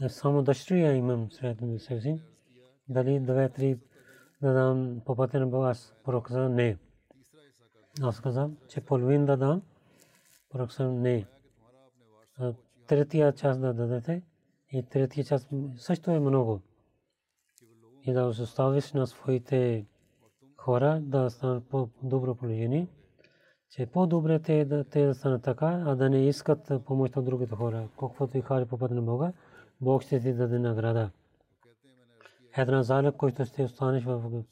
Не 0.00 0.08
само 0.08 0.42
дъщеря 0.42 0.92
имам 0.92 1.32
сред 1.32 1.58
себе 1.80 2.00
си. 2.00 2.20
Дали 2.88 3.20
две-три 3.20 3.78
да 4.42 4.52
дам 4.52 5.00
по 5.06 5.16
пътя 5.16 5.40
на 5.40 5.46
Бога, 5.46 5.68
аз 5.68 5.94
пророк 6.04 6.26
каза 6.26 6.48
не. 6.48 6.78
Аз 8.02 8.20
казах, 8.20 8.50
че 8.68 8.80
половин 8.80 9.26
да 9.26 9.36
дам, 9.36 9.62
пророк 10.50 10.70
не. 10.80 11.26
Третия 12.86 13.32
част 13.32 13.60
да 13.60 13.74
дадете 13.74 14.22
и 14.72 14.82
третия 14.82 15.24
част 15.24 15.48
също 15.76 16.10
е 16.10 16.20
много 16.20 16.60
и 18.06 18.12
да 18.12 18.26
оставиш 18.26 18.92
на 18.92 19.06
своите 19.06 19.86
хора 20.56 21.00
да 21.02 21.30
станат 21.30 21.68
по-добро 21.68 22.34
положение, 22.34 22.88
че 23.70 23.86
по-добре 23.86 24.38
те 24.38 24.64
да, 24.64 24.84
те 24.84 25.06
да 25.06 25.14
станат 25.14 25.42
така, 25.42 25.82
а 25.86 25.96
да 25.96 26.10
не 26.10 26.28
искат 26.28 26.72
помощ 26.86 27.16
от 27.16 27.24
другите 27.24 27.54
хора. 27.54 27.88
Колкото 27.96 28.38
и 28.38 28.40
хари 28.40 28.64
по 28.64 28.78
път 28.78 28.90
на 28.90 29.02
Бога, 29.02 29.32
Бог 29.80 30.02
ще 30.02 30.20
ти 30.20 30.34
даде 30.34 30.58
награда. 30.58 31.10
Една 32.56 32.82
заля, 32.82 33.12
който 33.12 33.44
ще 33.44 33.64
останеш 33.64 34.04
в 34.04 34.42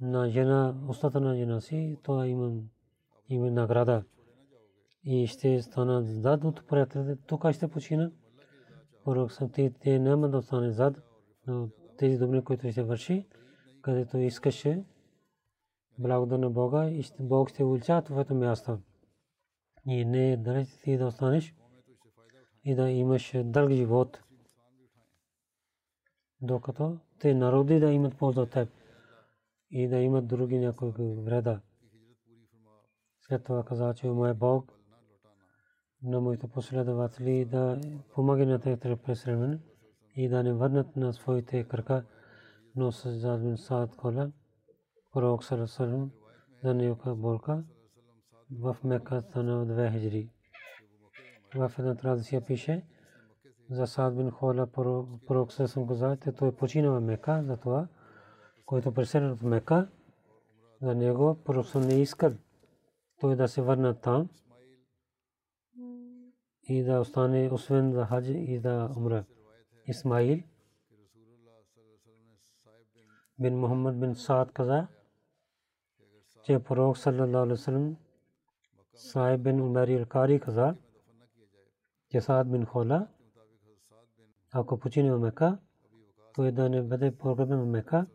на 0.00 0.30
жена, 0.30 0.74
устата 0.88 1.20
на 1.20 1.36
жена 1.36 1.60
си, 1.60 1.98
това 2.02 2.26
има, 2.26 2.52
има 3.28 3.50
награда. 3.50 4.04
И 5.04 5.26
ще 5.26 5.62
стана 5.62 6.02
зад 6.02 6.44
от 6.44 6.66
приятелите, 6.68 7.22
тук 7.26 7.50
ще 7.52 7.68
почина. 7.68 8.10
Порок 9.04 9.32
съм 9.32 9.50
ти, 9.50 9.74
те 9.80 9.98
няма 9.98 10.28
да 10.28 10.38
остане 10.38 10.70
зад, 10.70 10.96
но 11.46 11.68
тези 11.98 12.18
добри, 12.18 12.44
които 12.44 12.70
ще 12.70 12.82
върши, 12.82 13.28
където 13.82 14.18
искаше 14.18 14.84
благодаря 15.98 16.38
на 16.38 16.50
Бога 16.50 16.90
и 16.90 17.04
Бог 17.20 17.48
ще 17.48 17.64
увеличава 17.64 18.02
твоето 18.02 18.34
място. 18.34 18.78
И 19.86 20.04
не 20.04 20.32
е 20.32 20.36
далеч 20.36 20.68
ти 20.84 20.96
да 20.96 21.06
останеш 21.06 21.54
и 22.64 22.74
да 22.74 22.90
имаш 22.90 23.32
дълг 23.44 23.70
живот. 23.70 24.18
Докато 26.40 26.98
те 27.18 27.34
народи 27.34 27.80
да 27.80 27.92
имат 27.92 28.16
полза 28.16 28.40
от 28.40 28.50
теб 28.50 28.68
и 29.70 29.88
да 29.88 29.98
имат 29.98 30.26
други 30.26 30.58
някои 30.58 30.90
вреда. 30.98 31.60
След 33.20 33.44
това 33.44 33.64
каза, 33.64 33.94
че 33.94 34.06
мой 34.06 34.34
Бог 34.34 34.72
на 36.04 36.20
моите 36.20 36.48
последователи 36.48 37.44
да 37.44 37.80
помага 38.14 38.46
на 38.46 38.58
техните 38.58 38.96
преследване 38.96 39.58
и 40.16 40.28
да 40.28 40.42
не 40.42 40.52
върнат 40.52 40.96
на 40.96 41.12
своите 41.12 41.64
крака, 41.64 42.04
но 42.76 42.92
с 42.92 43.10
Задмин 43.10 43.56
Саад 43.56 43.96
Кола, 43.96 44.32
пророк 45.12 45.44
Сарасалам, 45.44 46.10
за 46.62 46.74
нега 46.74 47.14
болка 47.14 47.64
в 48.60 48.76
Мека 48.84 49.20
стана 49.20 49.66
две 49.66 49.90
хиджри. 49.90 50.30
В 51.54 51.72
една 51.78 51.94
традиция 51.94 52.44
пише 52.44 52.84
за 53.70 53.86
Саад 53.86 54.30
Хола 54.30 54.66
пророк 55.26 55.52
Сарасалам 55.52 55.88
каза, 55.88 56.16
че 56.24 56.32
той 56.32 56.56
почина 56.56 56.90
в 56.90 57.00
Мека, 57.00 57.42
затова, 57.46 57.88
който 58.66 58.94
преселен 58.94 59.36
в 59.36 59.42
Мека, 59.42 59.88
за 60.82 60.94
него 60.94 61.38
пророк 61.44 61.74
не 61.74 61.94
искал 61.94 62.32
той 63.20 63.36
да 63.36 63.48
се 63.48 63.62
върне 63.62 63.94
там 63.94 64.28
и 66.68 66.82
да 66.82 67.00
остане 67.00 67.50
освен 67.52 67.92
за 67.92 68.04
хадж 68.04 68.28
и 68.28 68.60
да 68.60 68.90
умра. 68.96 69.24
Исмаил 69.86 70.42
бин 73.38 73.58
Мухаммад 73.58 74.00
бин 74.00 74.14
Саад 74.14 74.52
каза, 74.52 74.86
че 76.44 76.58
пророк 76.58 76.98
саллаллаху 76.98 77.36
алейхи 77.36 77.50
васалам 77.50 77.96
Сайб 78.94 79.40
бин 79.42 79.60
Умар 79.60 79.88
al-Qari 79.88 80.40
каза, 80.40 80.76
че 82.10 82.20
Саад 82.20 82.50
бин 82.50 82.64
Хола 82.64 83.08
ако 84.56 84.78
почине 84.78 85.12
в 85.12 85.18
Мека, 85.18 85.58
той 86.34 86.52
да 86.52 86.68
не 86.68 86.82
бъде 86.82 87.16
погребен 87.16 87.60
в 87.60 87.66
Мека. 87.66 88.06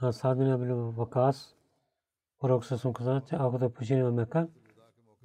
А 0.00 0.12
Саад 0.12 0.38
бин 0.38 0.50
Абил 0.50 0.90
Вакас 0.90 1.56
пророк 2.40 2.64
саллаллаху 2.64 2.92
каза, 2.92 3.22
че 3.26 3.36
ако 3.38 3.58
да 3.58 3.70
почине 3.70 4.04
в 4.04 4.12
Мека, 4.12 4.48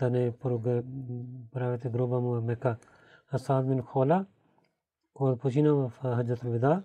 да 0.04 0.10
не 0.10 0.32
правите 1.52 1.90
гроба 1.90 2.20
му 2.20 2.42
Мека. 2.42 2.78
Асад 3.34 3.68
бин 3.68 3.82
Хола, 3.82 4.26
когато 5.14 5.40
почина 5.40 5.74
в 5.74 5.94
Хаджат 6.02 6.40
Вида, 6.40 6.84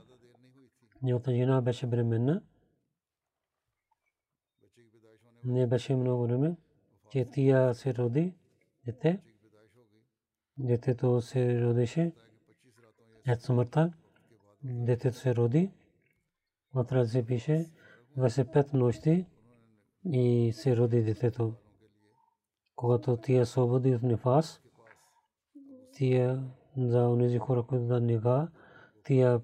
неговата 1.02 1.34
жена 1.34 1.60
беше 1.60 1.86
бременна. 1.86 2.42
Не 5.44 5.66
беше 5.66 5.96
много 5.96 6.22
време, 6.22 6.56
че 7.10 7.24
тия 7.24 7.74
се 7.74 7.94
роди 7.94 8.34
дете. 8.86 9.20
Детето 10.58 11.20
се 11.20 11.62
родеше. 11.62 12.12
След 13.24 13.42
смъртта 13.42 13.92
детето 14.64 15.16
се 15.16 15.34
роди. 15.34 15.70
Вътре 16.74 17.06
се 17.06 17.26
пише 17.26 17.66
25 18.18 18.74
нощи 18.74 19.26
и 20.04 20.52
се 20.54 20.76
роди 20.76 21.02
детето. 21.02 21.54
Когато 22.78 23.16
тия 23.16 23.46
свободи 23.46 23.94
от 23.94 24.02
нефас, 24.02 24.62
тия 25.92 26.44
за 26.76 27.08
онези 27.08 27.38
хора, 27.38 27.62
които 27.62 27.86
да 27.86 28.00
нега, 28.00 28.48
тия 29.04 29.42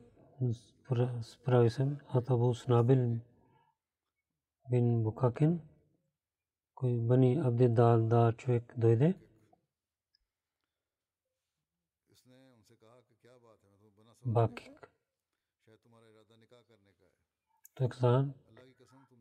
справи 1.22 1.70
се, 1.70 1.96
от 2.14 2.30
Абу 2.30 2.54
Снабил 2.54 3.16
бин 4.70 5.02
Букакин, 5.02 5.60
кой 6.74 7.00
бани 7.00 7.40
Абди 7.44 7.68
Дал 7.68 8.02
да 8.02 8.32
човек 8.32 8.74
дойде. 8.76 9.14
Бакик. 14.26 14.90
Той 17.74 17.88
каза, 17.88 18.28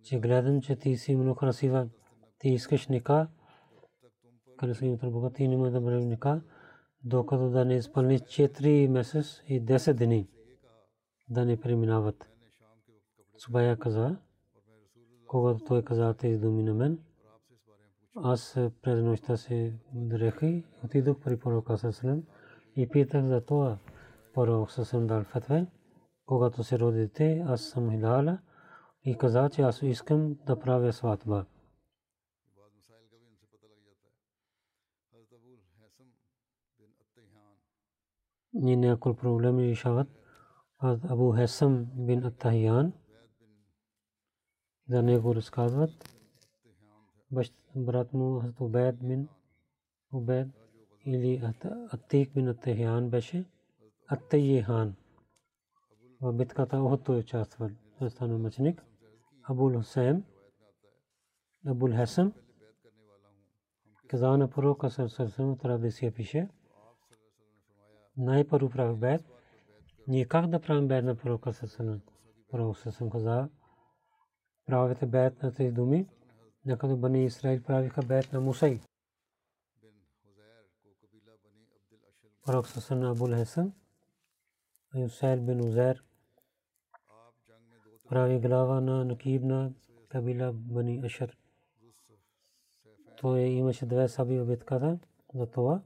че 0.03 0.19
гледам, 0.19 0.61
че 0.61 0.75
ти 0.75 0.97
си 0.97 1.15
много 1.15 1.35
красива, 1.35 1.89
ти 2.39 2.49
искаш 2.49 2.87
ника, 2.87 3.29
красивата 4.63 5.09
Бога, 5.09 5.29
ти 5.29 5.47
не 5.47 5.57
може 5.57 5.71
да 5.71 5.81
бъде 5.81 6.05
ника 6.05 6.41
докато 7.03 7.49
да 7.49 7.65
не 7.65 7.75
изпълни 7.75 8.19
4 8.19 8.87
месец 8.87 9.41
и 9.47 9.65
10 9.65 9.93
дни 9.93 10.27
да 11.29 11.45
не 11.45 11.59
преминават. 11.59 12.29
Субая 13.37 13.77
каза, 13.77 14.17
когато 15.27 15.63
той 15.63 15.83
каза 15.83 16.13
тези 16.13 16.39
думи 16.39 16.63
на 16.63 16.73
мен, 16.73 16.99
аз 18.15 18.59
през 18.81 19.03
нощта 19.03 19.37
се 19.37 19.73
дрехи, 19.93 20.63
отидох 20.83 21.19
при 21.19 21.39
пророка 21.39 21.77
Сасалем 21.77 22.23
и 22.75 22.89
питах 22.89 23.25
за 23.25 23.41
това. 23.41 23.77
Пророк 24.33 24.71
Сасалем 24.71 25.07
дал 25.07 25.23
фатва. 25.23 25.67
Когато 26.25 26.63
се 26.63 26.79
роди 26.79 26.97
дете, 26.97 27.43
аз 27.47 27.61
съм 27.61 27.91
хиляла 27.91 28.39
и 29.03 29.17
каза, 29.17 29.49
че 29.49 29.61
аз 29.61 29.81
искам 29.81 30.35
да 30.45 30.59
правя 30.59 30.93
сватба. 30.93 31.45
Ни 38.53 38.75
някои 38.75 39.15
проблеми 39.15 39.67
решават. 39.67 40.07
Абу 40.79 41.33
Хесам 41.35 41.85
бин 41.95 42.23
Аттахиян 42.25 42.93
за 44.89 45.03
него 45.03 45.35
разказват. 45.35 45.91
Брат 47.75 48.13
му 48.13 48.39
Хазрат 48.39 48.59
Убед 48.59 48.95
бин 49.03 49.29
Убед 50.13 50.47
или 51.05 51.53
Аттик 51.91 52.33
бин 52.33 52.47
Аттахиян 52.47 53.09
беше 53.09 53.45
Аттайхан. 54.07 54.95
В 56.21 56.33
битката 56.33 56.77
Охот 56.77 57.03
той 57.03 57.19
участвал. 57.19 57.69
Той 57.99 58.09
стана 58.09 58.37
мъченик. 58.37 58.83
Абул 59.49 59.77
Хусейм 59.77 60.23
Абул 61.67 61.91
Хесам 61.91 62.33
каза 64.07 64.37
на 64.37 64.49
пророка 64.49 64.89
Сърсърсъм 64.89 65.57
традиция 65.57 66.11
пише– 66.11 66.49
най-първо 68.17 68.69
прави 68.69 68.97
бед. 68.97 69.21
Ние 70.07 70.25
как 70.25 70.47
да 70.47 70.61
правим 70.61 70.87
бед 70.87 71.05
на 71.05 71.15
пророка 71.15 71.53
Сасана? 71.53 71.99
Пророк 72.51 72.77
Сасана 72.77 73.11
каза, 73.11 73.49
правите 74.65 75.05
бед 75.05 75.43
на 75.43 75.53
тези 75.53 75.71
думи, 75.71 76.07
някъде 76.65 76.95
Бани 76.95 77.25
Исраил 77.25 77.63
правиха 77.63 78.01
бед 78.01 78.33
на 78.33 78.41
Мусай. 78.41 78.79
Пророк 82.45 82.67
Сасана 82.67 83.11
Абул 83.11 83.27
Хасан, 83.27 83.73
Юсайл 84.95 85.41
бин 85.41 85.61
Узер, 85.61 86.03
прави 88.09 88.39
глава 88.39 88.81
на 88.81 89.05
Накиб 89.05 89.43
на 89.43 89.73
кабила 90.09 90.53
Бани 90.53 91.01
Ашар. 91.05 91.37
Той 93.17 93.39
имаше 93.39 93.85
две 93.85 94.07
саби 94.07 94.39
в 94.39 94.45
битката 94.45 94.99
за 95.33 95.45
това. 95.45 95.81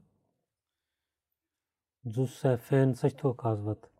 Зусефен 2.08 2.96
също 2.96 3.36
казват. 3.36 3.90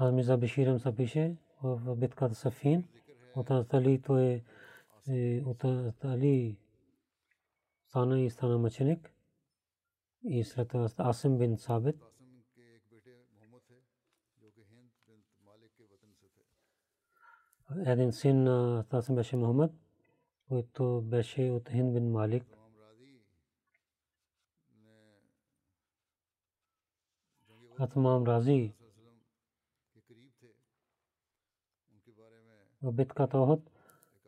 Миза 0.00 0.36
Беширам 0.36 0.78
се 0.78 0.96
пише 0.96 1.36
в 1.62 1.96
битката 1.96 2.34
Сафин. 2.34 2.88
От 3.36 3.74
Али 3.74 4.02
той 4.02 4.44
е 5.08 5.42
от 5.44 6.04
Али 6.04 6.58
стана 7.88 8.20
и 8.20 8.30
стана 8.30 8.58
мъченик. 8.58 9.12
И 10.24 10.44
след 10.44 10.68
това 10.68 10.88
Асим 10.98 11.38
бин 11.38 11.58
Сабит. 11.58 11.96
Един 17.86 18.12
син 18.12 18.42
на 18.42 18.84
Асим 18.92 19.14
беше 19.14 19.36
Мухаммад 19.36 19.72
който 20.48 21.02
беше 21.04 21.50
от 21.50 21.68
Хин 21.68 21.92
бин 21.92 22.10
Малик. 22.10 22.44
Атмам 27.78 28.24
Рази 28.26 28.72
в 32.82 32.92
битката 32.92 33.38
Охот, 33.38 33.70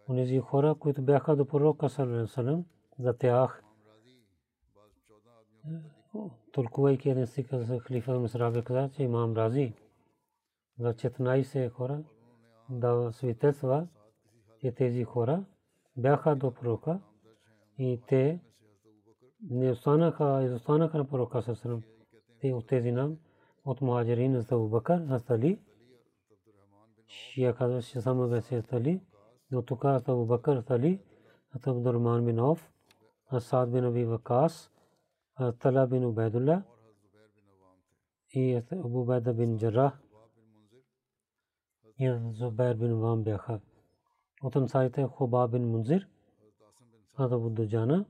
онези 0.09 0.39
хора, 0.39 0.75
които 0.75 1.03
бяха 1.03 1.37
до 1.37 1.47
пророка 1.47 1.89
Салам, 1.89 2.65
за 2.99 3.19
тях, 3.19 3.63
толкувайки 6.53 7.11
един 7.11 7.27
стих 7.27 7.49
за 7.53 7.81
халифа 7.81 8.19
Мисраби 8.19 8.65
каза, 8.65 8.91
че 8.97 9.03
имам 9.03 9.37
Рази 9.37 9.75
за 10.79 10.95
14 10.95 11.71
хора 11.71 12.03
да 12.71 13.13
свидетелства, 13.13 13.89
че 14.61 14.73
тези 14.73 15.05
хора 15.05 15.45
бяха 15.97 16.37
до 16.37 16.55
пророка 16.55 17.01
и 17.79 18.01
те 18.09 18.41
не 19.51 19.71
останаха, 19.71 20.43
изостанаха 20.45 20.99
на 20.99 21.09
пророка 21.09 21.43
Сасрам. 21.43 21.83
Те 22.41 22.53
от 22.53 22.67
тези 22.67 22.93
нам, 22.93 23.17
от 23.65 23.81
Муаджирин 23.81 24.41
за 24.41 24.55
Абубакър, 24.55 25.03
за 25.03 25.21
Али 25.29 25.61
шия 27.11 27.55
казва, 27.55 27.83
че 27.83 28.01
само 28.01 28.29
беше 28.29 28.63
Али, 28.73 29.01
но 29.51 29.63
тук 29.63 29.85
Абу 29.85 30.27
Бакър 30.27 30.65
Али, 30.71 31.01
Абдуррахман 31.67 32.25
бин 32.25 32.39
Ауф, 32.39 32.71
Асад 33.33 33.73
бин 33.73 33.85
Аби 33.85 34.05
Вакас, 34.05 34.71
Тала 35.59 35.87
бин 35.87 36.05
Убайдулlah 36.05 36.63
и 38.35 38.63
Абу 38.73 39.05
Байда 39.05 39.35
бин 39.35 39.59
Джаррах 39.59 40.01
и 41.99 42.19
Зубайр 42.33 42.77
бин 42.77 43.01
Вам 43.01 43.23
бяха. 43.23 43.61
от 44.43 44.57
ансарите 44.57 45.07
Хоба 45.07 45.47
бин 45.49 45.71
Мунзир, 45.71 46.09
Хазрат 47.17 47.33
Абу 47.33 47.51
Дуджана, 47.51 48.07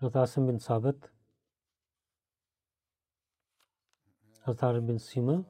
Хазрат 0.00 0.16
Асим 0.16 0.46
бин 0.46 0.60
Сабет, 0.60 1.10
Хазрат 4.44 4.82
бин 4.82 4.98
Сима, 4.98 5.44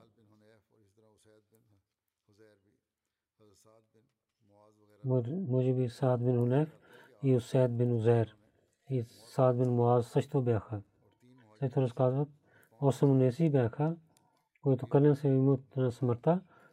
مجھے 5.05 5.73
بھی 5.73 5.87
سعد 5.89 6.19
بن 6.19 6.39
حنیف 6.39 6.69
یہ 7.25 7.37
اسید 7.37 7.71
بن 7.79 7.93
عزیر 7.97 8.27
یہ 8.89 9.03
سعد 9.35 9.55
بن 9.59 9.69
معاذ 9.77 10.03
سچ 10.15 10.29
تو 10.31 10.41
بیاخا 10.41 10.79
سچ 11.61 11.75
تو 11.75 11.85
رسقاضت 11.85 12.31
اور 12.81 12.93
سمنیسی 12.93 13.49
بیاخا 13.49 13.89
کوئی 14.65 14.77
تو 14.79 14.87
کلن 14.93 15.15
سے 15.15 15.29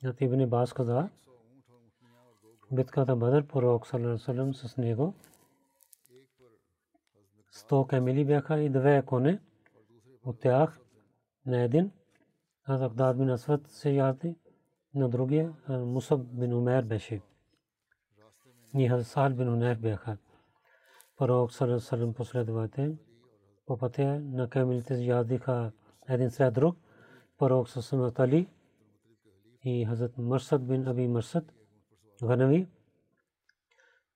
Хунайф 0.00 0.20
Ансари 0.20 0.20
Хазрат 0.20 0.20
Ибн 0.20 0.40
Абас 0.40 0.72
каза 0.72 1.08
битката 2.72 3.16
Бадр 3.16 3.46
пророк 3.46 3.86
саллаллаху 3.86 4.54
с 4.54 4.76
него 4.76 5.14
100 7.52 7.86
камили 7.86 8.24
бяха 8.24 8.60
и 8.60 8.68
две 8.68 9.02
коне 9.06 9.40
от 10.24 10.40
тях 10.40 10.80
на 11.46 11.60
един 11.60 11.90
Хазрат 12.62 12.96
Дад 12.96 13.18
бин 13.18 13.30
Асват 13.30 13.70
се 13.70 13.90
яди 13.90 14.36
на 14.94 15.08
другия 15.08 15.52
Мусаб 15.68 16.20
бин 16.20 16.54
Умер 16.54 16.84
беше. 16.84 17.20
Ние 18.74 18.88
Хасал 18.88 19.30
бин 19.30 19.48
Унайф 19.48 19.80
бяха. 19.80 20.16
Пророк 21.16 21.52
Салам 21.52 22.14
последовател 22.14 22.96
по 23.66 23.76
пътя 23.76 24.20
на 24.20 24.48
камилите 24.48 24.94
ядиха 24.94 25.72
един 26.08 26.30
след 26.30 26.54
друг. 26.54 26.76
Пророк 27.38 27.68
Салам 27.68 28.12
Али 28.18 28.48
и 29.64 29.84
Хазрат 29.84 30.18
Марсад 30.18 30.66
бин 30.66 30.88
Аби 30.88 31.08
Марсад 31.08 31.52
Ганави, 32.22 32.68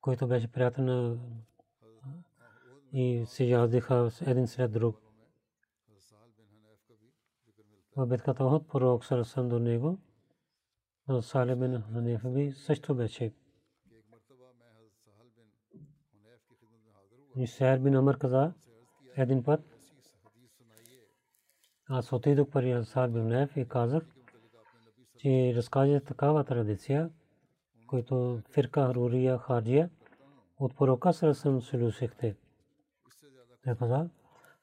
който 0.01 0.29
беше 0.29 0.53
приятел 0.53 0.85
на 0.85 1.19
и 2.93 3.25
се 3.27 3.45
ядиха 3.45 4.11
един 4.27 4.49
след 4.49 4.73
друг. 4.73 4.99
В 7.97 8.07
битката 8.07 8.45
от 8.45 8.69
пророк 8.69 9.05
Салам 9.05 9.49
до 9.49 9.59
него 9.59 9.99
Сале 11.21 11.57
бин 11.57 11.83
Ханеф 11.83 12.33
би 12.33 12.53
също 12.53 12.95
беше. 12.95 13.35
И 17.37 17.47
Сайр 17.47 17.79
бин 17.79 17.95
Амр 17.95 18.19
каза 18.19 18.53
един 19.17 19.43
път. 19.43 19.61
Аз 21.89 22.13
отидох 22.13 22.51
при 22.51 22.71
Ансар 22.71 23.09
бин 23.09 23.23
Ханеф 23.23 23.57
и 23.57 23.69
казах, 23.69 24.12
че 25.23 25.55
разкаже 25.57 26.01
такава 26.01 26.45
традиция, 26.45 27.11
който 27.87 28.41
фирка 28.51 28.95
Рурия 28.95 29.39
Хаджия 29.39 29.91
от 30.59 30.77
пророка 30.77 31.13
Сарасам 31.13 31.63
слушахте. 31.63 32.37
Той 33.65 33.75
каза, 33.75 34.09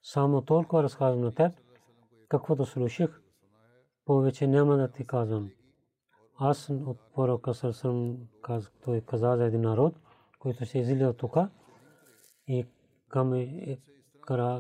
само 0.03 0.41
толкова 0.41 0.84
разказвам 0.84 1.22
на 1.22 1.32
теб, 1.32 1.51
каквото 2.30 2.66
слушах, 2.66 3.22
повече 4.05 4.47
няма 4.47 4.78
да 4.78 4.88
ти 4.88 5.07
казвам. 5.07 5.51
Аз 6.38 6.70
от 6.70 6.97
пророка 7.16 7.53
Сърсъм 7.53 8.18
той 8.84 9.01
каза 9.01 9.38
за 9.38 9.45
един 9.45 9.62
народ, 9.62 9.95
който 10.39 10.66
се 10.66 10.80
излиза 10.80 11.14
тук 11.14 11.38
и 12.47 12.66
към 13.10 13.47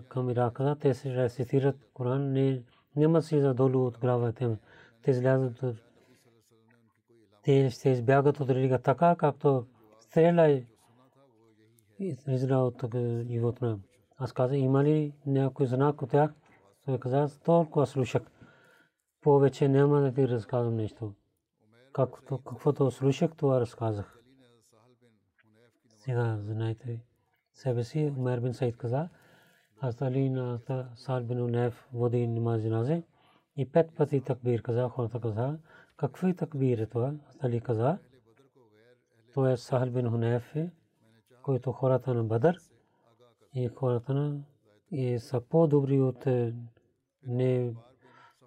към 0.09 0.29
Ирака, 0.29 0.75
те 0.79 0.93
се 0.93 1.15
рецитират 1.15 1.75
Коран, 1.93 2.31
не, 2.31 2.63
няма 2.95 3.21
си 3.21 3.41
задолу 3.41 3.85
от 3.85 3.97
главата 3.99 4.57
Те 5.03 5.11
излязат 5.11 5.88
те 7.49 7.69
ще 7.69 7.89
избягат 7.89 8.39
от 8.39 8.49
религия 8.49 8.81
така, 8.81 9.15
както 9.15 9.65
стреляй 9.99 10.65
израел 12.27 12.67
от 12.67 12.85
животна. 13.29 13.79
Аз 14.17 14.33
казах, 14.33 14.57
има 14.57 14.83
ли 14.83 15.13
някой 15.25 15.65
знак 15.65 16.01
от 16.01 16.09
тях? 16.09 16.31
Той 16.85 16.99
каза, 16.99 17.39
толкова 17.43 17.87
слушах. 17.87 18.21
Повече 19.21 19.67
няма 19.67 20.01
да 20.01 20.13
ти 20.13 20.27
разказвам 20.27 20.75
нещо 20.75 21.13
както 21.93 22.37
каквото 22.37 22.91
слушах, 22.91 23.31
това 23.37 23.59
разказах. 23.59 24.19
Сега 25.87 26.37
знаете 26.41 27.01
себе 27.53 27.83
си, 27.83 28.13
Умер 28.17 28.39
бин 28.39 28.53
Саид 28.53 28.77
каза, 28.77 29.09
аз 29.79 30.01
Али 30.01 30.29
на 30.29 30.59
Сал 30.95 31.23
бин 31.23 31.41
Унеф 31.41 31.87
води 31.93 32.27
намаз 32.27 32.61
джаназе 32.61 33.03
и 33.57 33.71
пет 33.71 33.95
пъти 33.95 34.21
такбир 34.21 34.61
каза, 34.61 34.89
хората 34.89 35.21
каза, 35.21 35.59
какви 35.99 36.35
такбир 36.35 36.77
е 36.77 36.85
това? 36.85 37.13
Аз 37.29 37.43
Али 37.43 37.61
каза, 37.61 37.97
то 39.33 39.47
е 39.47 39.57
Сахал 39.57 39.89
бин 39.89 40.09
Хунеф, 40.09 40.55
който 41.41 41.71
хората 41.71 42.13
на 42.13 42.23
Бадър 42.23 42.59
и 43.53 43.67
хората 43.67 44.13
на 44.13 44.41
и 44.91 45.19
са 45.19 45.41
по-добри 45.41 46.01
от 46.01 46.25
не 47.23 47.73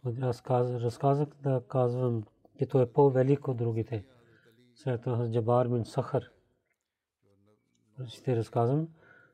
разказах 0.04 1.28
да 1.42 1.62
казвам 1.68 2.24
че 2.58 2.66
той 2.66 2.82
е 2.82 2.92
по-велик 2.92 3.48
от 3.48 3.56
другите. 3.56 4.04
След 4.74 5.02
това 5.02 5.30
Джабар 5.30 5.68
бин 5.68 5.84
Сахар. 5.84 6.24
Ще 8.06 8.36
разказвам. 8.36 8.88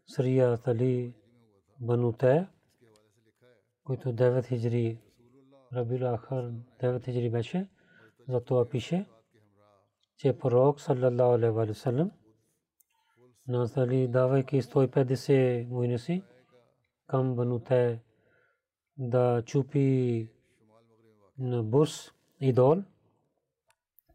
Срия 0.07 0.59
Тали 0.59 1.15
Бануте, 1.81 2.47
който 3.85 4.09
9 4.09 4.47
хиджри 4.47 4.99
Рабил 5.73 6.17
Ахар 6.17 6.51
9 6.81 7.05
хиджри 7.05 7.31
беше. 7.31 7.69
Затова 8.29 8.69
пише, 8.69 9.07
че 10.17 10.39
пророк 10.39 10.81
саллаллаху 10.81 11.35
алейхи 11.35 11.55
ва 11.55 11.75
саллям 11.75 12.11
нас 13.49 13.75
дали 13.75 14.09
давайки 14.09 14.63
150 14.63 15.69
войни 15.69 15.99
си 15.99 16.23
към 17.07 17.37
Бануте 17.37 18.01
да 18.99 19.43
чупи 19.47 20.29
на 21.39 21.63
Бурс 21.63 22.13
идол, 22.41 22.83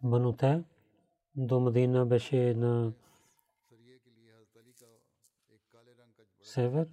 Бануте 0.03 0.63
до 1.35 1.59
Мадина 1.59 2.05
беше 2.05 2.53
на 2.53 2.93
север, 6.41 6.87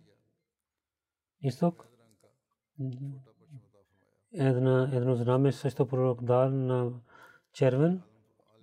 изток. 1.43 1.89
Една, 4.35 4.91
едно 4.93 5.15
знаме 5.15 5.53
също 5.53 5.87
пророк 5.87 6.25
дал 6.25 6.51
на 6.51 6.93
червен 7.53 8.03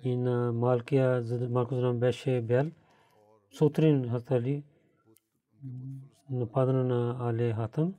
и 0.04 0.16
на 0.16 0.52
малкия, 0.54 1.24
малко 1.50 1.76
знам 1.76 2.00
беше 2.00 2.42
бял. 2.42 2.66
Сутрин 3.52 4.10
Хатали 4.10 4.64
нападна 6.30 6.84
на 6.84 7.18
Але 7.20 7.54
Хатам 7.54 7.96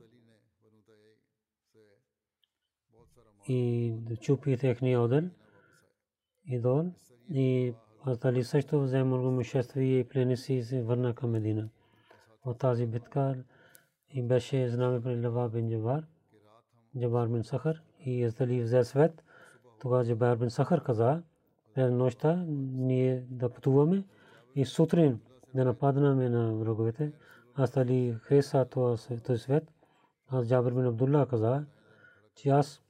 и 3.47 3.93
чупи 4.21 4.57
техния 4.57 5.01
одел 5.01 5.29
идол 6.45 6.85
и 7.33 7.73
Азали 8.07 8.43
също 8.43 8.81
взе 8.81 9.03
много 9.03 9.31
мъжествие 9.31 9.99
и 9.99 10.07
пренеси 10.07 10.53
и 10.53 10.63
се 10.63 10.83
върна 10.83 11.15
към 11.15 11.31
Медина. 11.31 11.69
От 12.45 12.59
тази 12.59 12.85
битка 12.85 13.43
и 14.09 14.23
беше 14.23 14.69
знаме 14.69 15.01
при 15.01 15.27
Лава 15.27 15.49
бин 15.49 15.69
Джабар, 16.97 17.27
бин 17.27 17.43
Сахар 17.43 17.81
и 18.05 18.23
Азали 18.23 18.61
взе 18.61 18.83
свет. 18.83 19.23
Тогава 19.79 20.05
Джабар 20.05 20.35
бин 20.35 20.49
Сахар 20.49 20.83
каза, 20.83 21.23
през 21.73 21.91
нощта 21.91 22.43
ние 22.47 23.25
да 23.29 23.49
пътуваме 23.49 24.03
и 24.55 24.65
сутрин 24.65 25.19
да 25.53 25.65
нападнаме 25.65 26.29
на 26.29 26.53
враговете. 26.53 27.11
Аз 27.55 27.71
дали 27.71 28.15
хареса 28.21 28.65
този 28.65 29.19
свет. 29.37 29.71
Аз 30.27 30.47
Джабар 30.47 30.71
бин 30.71 30.85
Абдулла 30.85 31.27
каза, 31.27 31.65
че 32.35 32.49
аз 32.49 32.81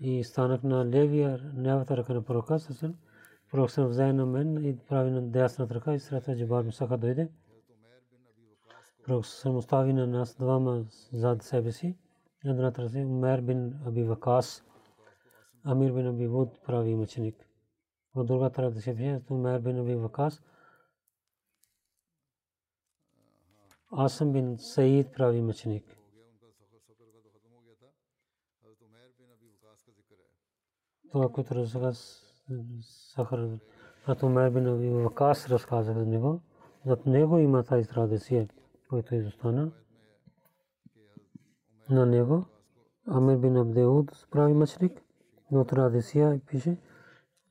и 0.00 0.24
станах 0.24 0.62
на 0.62 0.86
левия, 0.86 1.52
лявата 1.64 1.96
ръка 1.96 2.14
на 2.14 2.22
пророка 2.22 2.58
Сасан. 2.58 2.94
Пророк 3.50 3.70
съм 3.70 3.88
взе 3.88 4.12
на 4.12 4.26
мен 4.26 4.64
и 4.64 4.78
прави 4.78 5.10
на 5.10 5.22
дясната 5.22 5.74
ръка 5.74 5.94
и 5.94 5.98
сред 5.98 6.38
Джабар 6.38 6.64
Мусаха 6.64 6.98
дойде. 6.98 7.28
Пророк 9.04 9.26
съм 9.26 9.56
остави 9.56 9.92
на 9.92 10.06
нас 10.06 10.36
двама 10.38 10.84
зад 11.12 11.42
себе 11.42 11.72
си. 11.72 11.96
Едната 12.44 12.82
ръка 12.82 12.98
Умер 12.98 13.40
бин 13.40 13.80
Аби 13.86 14.04
Вакас, 14.04 14.64
Амир 15.64 15.92
бин 15.92 16.06
Аби 16.06 16.26
Вуд 16.26 16.58
прави 16.66 16.94
мъченик. 16.94 17.48
От 18.14 18.26
другата 18.26 18.62
ръка 18.62 18.80
се 18.80 18.96
пише 18.96 19.22
Умер 19.30 19.60
бин 19.60 19.78
Аби 19.78 19.94
Вакас, 19.94 20.42
Асам 23.92 24.32
бин 24.32 24.58
Саид 24.58 25.12
прави 25.12 25.42
мъченик. 25.42 25.96
това, 31.12 31.28
което 31.28 31.54
разказа 31.54 32.00
Сахар, 32.82 33.58
като 34.06 34.26
Умер 34.26 34.50
бин 34.50 34.66
Аби 34.66 34.88
Вакас 34.88 35.48
разказа 35.48 35.92
за 35.92 36.06
него. 36.06 36.40
Зад 36.86 37.06
него 37.06 37.38
има 37.38 37.64
тази 37.64 37.88
традиция, 37.88 38.48
която 38.88 39.14
изостана. 39.14 39.72
На 41.90 42.06
него 42.06 42.44
Амир 43.06 43.38
бин 43.38 43.56
Абдеуд 43.56 44.26
прави 44.30 44.54
мъчник, 44.54 45.02
но 45.50 45.64
традиция 45.64 46.40
пише 46.46 46.78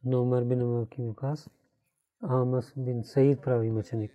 на 0.04 0.22
Умер 0.22 0.44
бин 0.44 0.62
Аби 0.62 1.08
Вакас, 1.08 1.50
Амас 2.22 2.74
бин 2.78 3.04
Саид 3.04 3.42
прави 3.42 3.72
мъчник. 3.72 4.12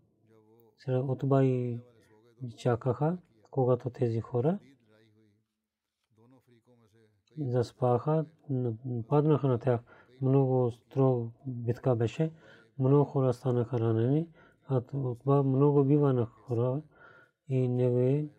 Сега 0.77 0.99
отба 0.99 1.43
чакаха, 2.57 3.17
когато 3.51 3.89
тези 3.89 4.21
хора 4.21 4.59
заспаха, 7.39 8.25
паднаха 9.07 9.47
на 9.47 9.59
тях. 9.59 9.81
Много 10.21 10.71
строг 10.71 11.31
битка 11.47 11.95
беше. 11.95 12.31
Много 12.79 13.05
хора 13.05 13.33
станаха 13.33 13.79
ранени. 13.79 14.27
А 14.67 14.81
отба 14.93 15.43
много 15.43 15.83
бива 15.83 16.13
на 16.13 16.25
хора 16.25 16.81
и 17.49 17.67
него 17.67 18.29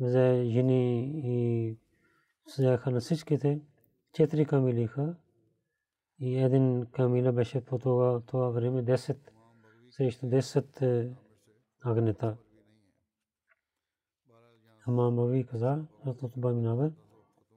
взе 0.00 0.44
жени 0.44 1.12
и 1.24 1.76
взеха 2.46 2.90
на 2.90 3.00
всичките. 3.00 3.60
Четири 4.12 4.46
камилиха 4.46 5.14
и 6.20 6.38
един 6.38 6.86
камила 6.92 7.32
беше 7.32 7.64
по 7.64 7.78
това, 7.78 8.20
това 8.20 8.50
време 8.50 8.84
10 8.84 9.16
срещу 9.90 10.26
10 10.26 11.12
агнета. 11.84 12.36
Ама 14.86 15.10
Мави 15.10 15.46
каза, 15.46 15.84
защото 16.04 16.28
това 16.28 16.52
минава, 16.52 16.90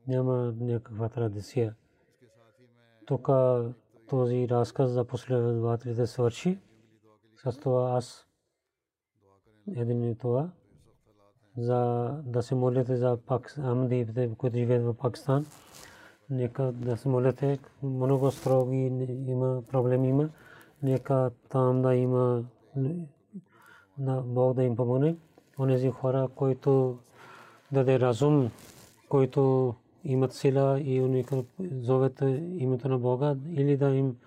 няма 0.07 0.53
някаква 0.59 1.09
традиция. 1.09 1.75
Тук 3.05 3.29
този 4.09 4.49
разказ 4.49 4.91
за 4.91 5.05
последователите 5.05 6.07
свърши. 6.07 6.59
С 7.43 7.57
това 7.57 7.91
аз 7.97 8.27
един 9.75 10.11
и 10.11 10.17
това 10.17 10.49
за 11.57 12.09
да 12.25 12.43
се 12.43 12.55
молите 12.55 12.97
за 12.97 13.17
Амдите, 13.57 14.31
които 14.37 14.57
живеят 14.57 14.83
в 14.83 14.93
Пакистан 14.93 15.45
нека 16.29 16.63
да 16.63 16.97
се 16.97 17.09
молите. 17.09 17.59
Много 17.83 18.31
строги 18.31 19.07
има 19.27 19.63
проблеми 19.71 20.07
има. 20.07 20.29
Нека 20.83 21.31
там 21.49 21.81
да 21.81 21.95
има 21.95 22.43
на 23.97 24.21
Бог 24.21 24.53
да 24.53 24.63
им 24.63 24.75
помогне. 24.75 25.15
Онези 25.59 25.89
хора, 25.89 26.29
които 26.35 26.97
даде 27.71 27.99
разум, 27.99 28.51
които 29.09 29.73
имат 30.03 30.33
сила 30.33 30.81
и 30.81 31.01
уникал 31.01 31.45
зовет 31.59 32.21
името 32.57 32.89
на 32.89 32.99
Бога, 32.99 33.35
или 33.49 33.77
да 33.77 33.89
им 33.89 34.17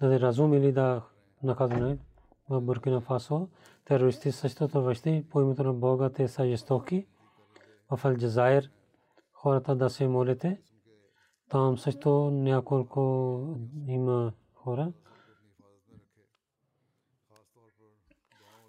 даде 0.00 0.20
разум, 0.20 0.54
или 0.54 0.72
да 0.72 1.02
наказане 1.42 1.98
в 2.48 2.60
Буркина 2.60 3.00
Фасо. 3.00 3.48
Терористи 3.84 4.32
същото 4.32 4.82
върши 4.82 5.26
по 5.30 5.40
името 5.40 5.64
на 5.64 5.72
Бога, 5.72 6.10
те 6.10 6.28
са 6.28 6.46
жестоки. 6.46 7.06
В 7.90 8.04
Алджазайр 8.04 8.70
хората 9.32 9.76
да 9.76 9.90
се 9.90 10.08
молите. 10.08 10.60
Там 11.48 11.78
също 11.78 12.30
няколко 12.30 13.40
има 13.86 14.32
хора. 14.54 14.92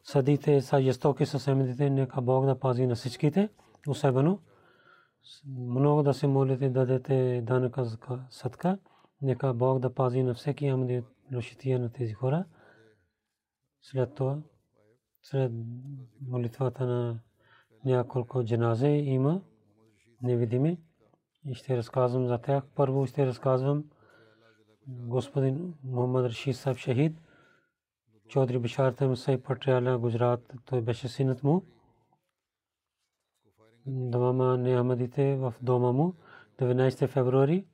Съдите 0.04 0.62
са 0.62 0.82
жестоки 0.82 1.26
със 1.26 1.44
семедите, 1.44 1.90
нека 1.90 2.22
Бог 2.22 2.46
да 2.46 2.60
пази 2.60 2.86
на 2.88 2.96
всичките, 2.96 3.50
особено. 3.88 4.40
Много 5.48 6.04
да 6.04 6.14
се 6.14 6.28
молите, 6.28 6.70
да 6.70 6.86
дадете 6.86 7.42
данъка 7.42 7.86
садка, 8.30 8.80
нека 9.22 9.54
Бог 9.54 9.80
да 9.80 9.94
пази 9.94 10.24
на 10.24 10.34
всеки 10.34 10.68
амди 10.68 11.04
лошития 11.34 11.80
на 11.80 11.92
тези 11.92 12.14
хора. 12.14 12.46
След 13.82 14.16
това, 14.16 14.42
след 15.22 15.52
молитвата 16.28 16.86
на 16.86 17.20
няколко 17.86 18.44
джаназе 18.44 18.88
има 18.88 19.42
невидими 20.22 20.78
и 21.46 21.54
ще 21.54 21.78
разказвам 21.78 22.28
за 22.28 22.38
тях. 22.38 22.64
Първо 22.76 23.06
ще 23.06 23.26
разказвам 23.26 23.84
господин 24.88 25.74
Мухаммад 25.84 26.26
Рашид 26.26 26.56
Саб 26.56 26.78
Шахид, 26.78 27.18
Чодри 28.28 28.60
Бишар 28.60 28.92
Тамсай 28.92 29.42
Патриаля, 29.42 29.98
Гуджрат, 29.98 30.54
той 30.66 30.82
беше 30.82 31.08
синът 31.08 31.44
му. 31.44 31.64
Двама 33.88 34.58
неамадите 34.58 35.36
в 35.36 35.54
дома 35.62 35.92
му 35.92 36.14
19 36.60 37.08
февруари 37.08 37.66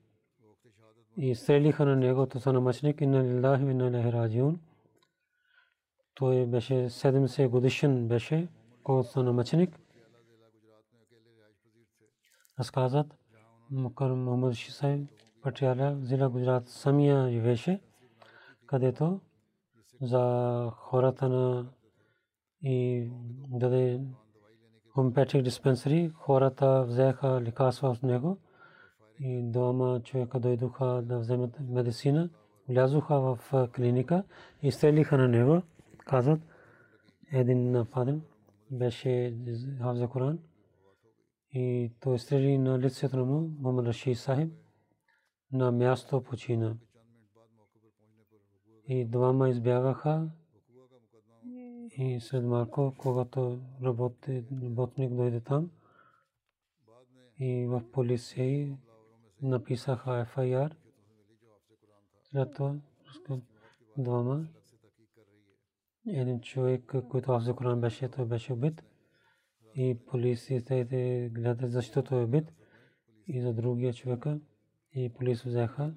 и 1.17 1.35
стрелиха 1.35 1.85
на 1.85 1.95
него, 1.95 2.25
то 2.25 2.39
са 2.39 2.53
намъчник, 2.53 3.01
инна 3.01 3.23
лилахи 3.23 3.63
и 3.63 3.69
инна 3.69 3.97
лахи 3.97 4.11
раджиун. 4.11 4.59
Той 6.13 6.45
беше 6.45 6.73
70 6.73 7.47
годишен 7.47 8.07
беше, 8.07 8.47
когато 8.83 9.09
са 9.09 9.23
намъчник. 9.23 9.79
Разказат, 12.59 13.07
Мукар 13.71 14.11
Мухаммад 14.11 14.53
Шисай 14.53 15.07
Патиаля, 15.41 15.97
Зила 16.01 16.29
Гуджрат 16.29 16.69
самия 16.69 17.31
живеше, 17.31 17.81
където 18.65 19.19
за 20.01 20.71
хората 20.73 21.29
на 21.29 21.69
и 22.61 23.09
даде 23.49 24.01
хомеопатик 24.97 25.43
диспенсари, 25.43 26.11
хората 26.15 26.85
взеха 26.87 27.41
лекарства 27.41 27.89
от 27.89 28.03
него 28.03 28.37
и 29.19 29.41
двама 29.43 30.01
човека 30.03 30.39
дойдоха 30.39 31.01
да 31.05 31.19
вземат 31.19 31.59
медицина, 31.59 32.29
влязоха 32.69 33.19
в 33.19 33.39
клиника 33.75 34.23
и 34.61 34.71
стрелиха 34.71 35.17
на 35.17 35.27
него, 35.27 35.61
казват, 36.05 36.39
един 37.31 37.71
нападен 37.71 38.21
беше 38.71 39.37
Хавза 39.81 40.07
Коран 40.07 40.39
и 41.51 41.91
той 41.99 42.19
стрели 42.19 42.57
на 42.57 42.79
лицето 42.79 43.25
му 43.25 43.41
Мухаммад 43.59 43.85
Рашид 43.85 44.17
Сахиб 44.17 44.53
на 45.51 45.71
място 45.71 46.23
почина. 46.23 46.75
И 48.87 49.05
двама 49.05 49.49
избягаха 49.49 50.29
и 51.97 52.19
след 52.19 52.43
малко, 52.43 52.95
когато 52.97 53.59
работник 53.83 55.13
дойде 55.13 55.39
там 55.39 55.71
и 57.39 57.65
в 57.65 57.91
полиция 57.91 58.77
написаха 59.41 60.27
FIR, 60.35 60.75
след 62.23 62.53
това 62.53 62.75
двама. 63.97 64.47
Един 66.07 66.41
човек, 66.41 66.95
който 67.09 67.31
Афза 67.31 67.53
Коран 67.53 67.81
беше, 67.81 68.09
той 68.09 68.25
беше 68.25 68.53
убит. 68.53 68.83
И 69.75 69.99
полицията 70.07 70.83
гледат 71.31 71.71
защо 71.71 72.03
той 72.03 72.23
е 72.23 72.27
бит 72.27 72.53
и 73.27 73.41
за 73.41 73.53
другия 73.53 73.93
човека. 73.93 74.39
И 74.91 75.13
полиция 75.13 75.49
взеха. 75.49 75.93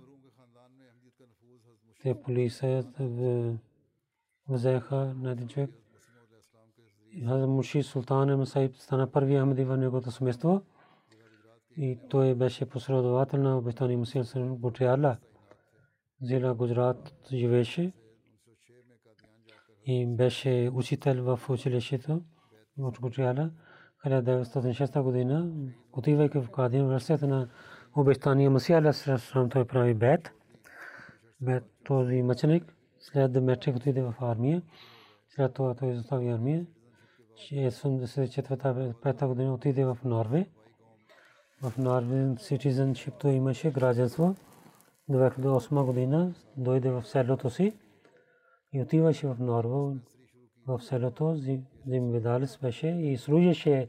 Те 2.02 2.22
полицията 2.22 3.10
взеха 4.48 5.14
на 5.14 5.30
един 5.30 5.48
човек. 5.48 5.79
Муши 7.46 7.82
Султан 7.82 8.38
Масаиб 8.38 8.76
стана 8.76 9.10
първи 9.12 9.38
Ахмади 9.38 9.64
в 9.64 9.76
неговото 9.76 10.10
семейство 10.10 10.62
и 11.76 11.98
той 12.10 12.34
беше 12.34 12.68
последовател 12.68 13.42
на 13.42 13.58
обещания 13.58 13.98
Мусил 13.98 14.24
Сърм 14.24 14.56
Гутриала. 14.56 15.16
Зила 16.22 16.54
Гуджрат 16.54 17.14
живееше 17.32 17.92
и 19.86 20.06
беше 20.06 20.70
учител 20.74 21.24
в 21.24 21.50
училището 21.50 22.22
в 22.78 22.92
Гутриала. 23.00 23.50
1906 24.06 25.02
година, 25.02 25.52
отивайки 25.92 26.38
в 26.38 26.50
Кадин, 26.50 26.90
ръцете 26.90 27.26
на 27.26 27.48
обещания 27.96 28.50
Масия 28.50 28.78
Алисалам 28.78 29.50
той 29.50 29.64
прави 29.64 29.94
бед. 29.94 30.30
Бед 31.40 31.64
този 31.84 32.22
мъченик 32.22 32.74
след 32.98 33.32
да 33.32 33.40
мече 33.40 33.70
отиде 33.70 34.02
в 34.02 34.14
армия. 34.20 34.62
След 35.28 35.54
това 35.54 35.74
той 35.74 35.92
изостави 35.92 36.28
армия. 36.28 36.66
1974 37.40 39.26
година 39.26 39.54
отиде 39.54 39.84
в 39.84 39.98
Норве. 40.04 40.46
В 41.62 41.78
Норве 41.78 42.16
citizenship 42.16 43.18
той 43.18 43.32
имаше 43.32 43.70
гражданство. 43.70 44.36
2008 45.10 45.84
година 45.84 46.34
дойде 46.56 46.90
в 46.90 47.02
селото 47.06 47.50
си 47.50 47.72
и 48.72 48.82
отиваше 48.82 49.26
в 49.26 49.36
Норве 49.40 50.00
в 50.66 50.80
селото 50.80 51.36
Зимвидалис 51.86 52.58
беше 52.58 52.88
и 52.88 53.16
служеше 53.16 53.88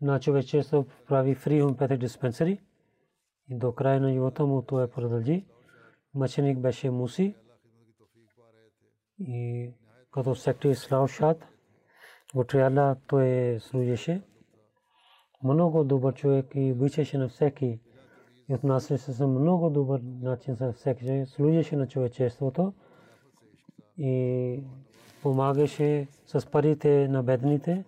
на 0.00 0.20
човечество 0.20 0.86
прави 1.08 1.34
фри 1.34 1.60
хомеопатик 1.60 1.98
диспенсари 1.98 2.60
и 3.50 3.58
до 3.58 3.72
края 3.72 4.00
на 4.00 4.12
живота 4.12 4.46
му 4.46 4.62
той 4.62 4.90
продължи. 4.90 5.46
Мъченик 6.14 6.58
беше 6.58 6.90
Муси 6.90 7.34
и 9.18 9.70
като 10.10 10.34
секти 10.34 10.74
Слав 10.74 11.10
Шад 12.34 12.36
Гутриала 12.36 12.96
той 13.06 13.58
служеше. 13.60 14.22
Много 15.44 15.84
добър 15.84 16.14
човек 16.14 16.46
и 16.54 16.72
обичаше 16.72 17.18
на 17.18 17.28
всеки 17.28 17.80
и 18.48 18.54
отнасяше 18.54 19.12
се 19.12 19.26
много 19.26 19.70
добър 19.70 20.00
начин 20.22 20.54
за 20.54 20.72
всеки. 20.72 21.26
Служеше 21.26 21.76
на 21.76 21.88
човечеството 21.88 22.72
и 23.98 24.62
помагаше 25.22 26.08
с 26.26 26.50
парите 26.50 27.08
на 27.08 27.22
бедните 27.22 27.84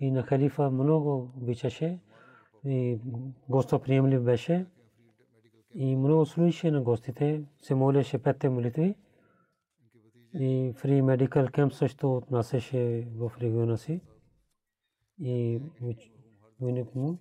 и 0.00 0.10
на 0.10 0.22
халифа 0.22 0.70
много 0.70 1.30
обичаше 1.36 1.98
и 2.64 2.98
гостоприемлив 3.48 4.22
беше 4.22 4.66
и 5.74 5.96
много 5.96 6.26
слушаше 6.26 6.70
на 6.70 6.82
гостите, 6.82 7.42
се 7.62 7.74
молеше 7.74 8.18
петте 8.18 8.48
молитви 8.48 8.94
и 10.34 10.72
фри 10.76 11.02
медикал 11.02 11.46
кемп 11.46 11.72
също 11.72 12.16
отнасяше 12.16 13.08
в 13.16 13.32
региона 13.40 13.76
си 13.76 14.00
и 15.20 15.60
винаги 16.60 16.90
му 16.94 17.18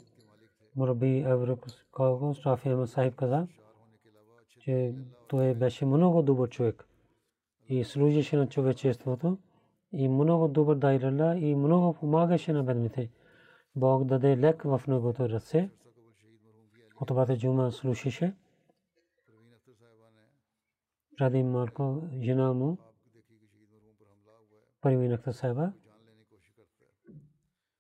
Мураби 0.75 1.19
Еврокалко 1.19 2.33
Стафия 2.33 2.87
Сахиб 2.87 3.15
каза, 3.15 3.47
че 4.59 4.95
той 5.27 5.53
беше 5.53 5.85
много 5.85 6.21
добър 6.21 6.49
човек 6.49 6.87
и 7.69 7.83
служеше 7.83 8.37
на 8.37 8.49
човечеството 8.49 9.37
и 9.93 10.07
много 10.07 10.47
добър 10.47 10.75
дайрала 10.75 11.37
и 11.37 11.55
много 11.55 11.93
помагаше 11.93 12.53
на 12.53 12.63
бедните. 12.63 13.11
Бог 13.75 14.05
даде 14.05 14.37
лек 14.37 14.63
в 14.63 14.81
неговото 14.87 15.29
ръце. 15.29 15.69
Отбата 17.01 17.37
Джума 17.37 17.71
слушаше. 17.71 18.35
Ради 21.21 21.43
малко 21.43 22.03
жена 22.21 22.53
му 22.53 22.77
преминахта 24.81 25.33
сайба. 25.33 25.73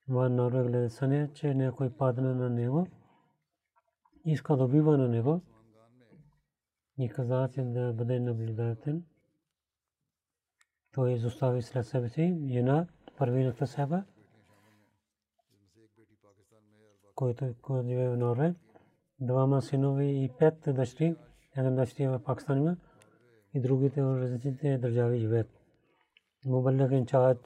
Ван 0.09 0.35
Норвег 0.35 0.67
гледа 0.67 0.89
съня, 0.89 1.29
че 1.33 1.53
някой 1.53 1.89
падна 1.89 2.35
на 2.35 2.49
него. 2.49 2.87
Иска 4.25 4.57
да 4.57 4.67
бива 4.67 4.97
на 4.97 5.07
него. 5.07 5.41
И 6.97 7.09
каза, 7.09 7.49
че 7.53 7.61
да 7.63 7.93
бъде 7.93 8.19
наблюдателен. 8.19 9.05
Той 10.93 11.11
изостави 11.11 11.61
след 11.61 11.85
себе 11.85 12.09
си 12.09 12.47
жена, 12.49 12.87
първината 13.17 13.67
саба, 13.67 14.03
който 17.15 17.55
живее 17.87 18.09
в 18.09 18.17
Норве, 18.17 18.55
двама 19.19 19.61
синови 19.61 20.23
и 20.23 20.29
пет 20.39 20.63
дъщери, 20.67 21.15
една 21.57 21.71
дъщери 21.71 22.07
в 22.07 22.23
Пакистан 22.23 22.57
има 22.57 22.77
и 23.53 23.61
другите 23.61 24.01
в 24.01 24.21
различните 24.21 24.77
държави 24.77 25.19
живеят. 25.19 25.58
Мубаллак 26.45 26.91
инчарж 26.91 27.37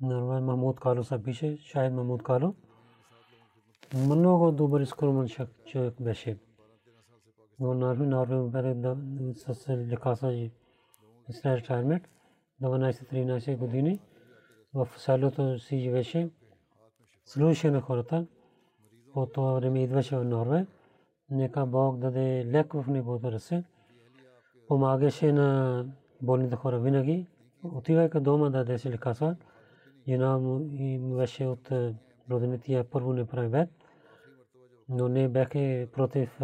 Норве 0.00 0.40
Махмуд 0.40 0.80
Кало 0.80 1.04
са 1.04 1.22
пише, 1.22 1.56
шайд 1.56 1.92
Махмуд 1.92 2.22
Кало. 2.22 2.54
Много 3.94 4.52
добър 4.52 4.84
скромен 4.84 5.28
човек 5.66 5.94
беше. 6.00 6.38
Но 7.60 7.74
Норве 7.74 8.06
Норве 8.06 9.34
с 9.34 9.68
лекаса 9.68 10.50
след 11.30 11.58
ретайрмент 11.58 12.08
12-13 12.62 13.56
години 13.56 14.00
в 14.74 14.88
селото 14.96 15.58
си 15.58 15.78
живеше. 15.78 16.30
Слушаше 17.24 17.70
на 17.70 17.80
хората. 17.80 18.26
По 19.12 19.26
това 19.26 19.52
време 19.52 19.82
идваше 19.82 20.16
в 20.16 20.24
Норве. 20.24 20.66
Нека 21.30 21.66
Бог 21.66 21.98
даде 21.98 22.46
лек 22.46 22.72
в 22.72 22.84
неговото 22.88 23.32
ръце. 23.32 23.64
Помагаше 24.68 25.32
на 25.32 25.86
болните 26.22 26.56
хора 26.56 26.80
винаги. 26.80 27.26
Отивайка 27.64 28.20
дома 28.20 28.50
да 28.50 28.78
се 28.78 28.90
лекарства. 28.90 29.36
Жена 30.08 30.38
му 30.38 30.58
беше 31.16 31.46
от 31.46 31.72
родените 32.30 32.84
първо 32.90 33.12
не 33.12 33.26
прави 33.26 33.48
бед. 33.48 33.68
Но 34.88 35.08
не 35.08 35.28
бяха 35.28 35.86
против 35.92 36.40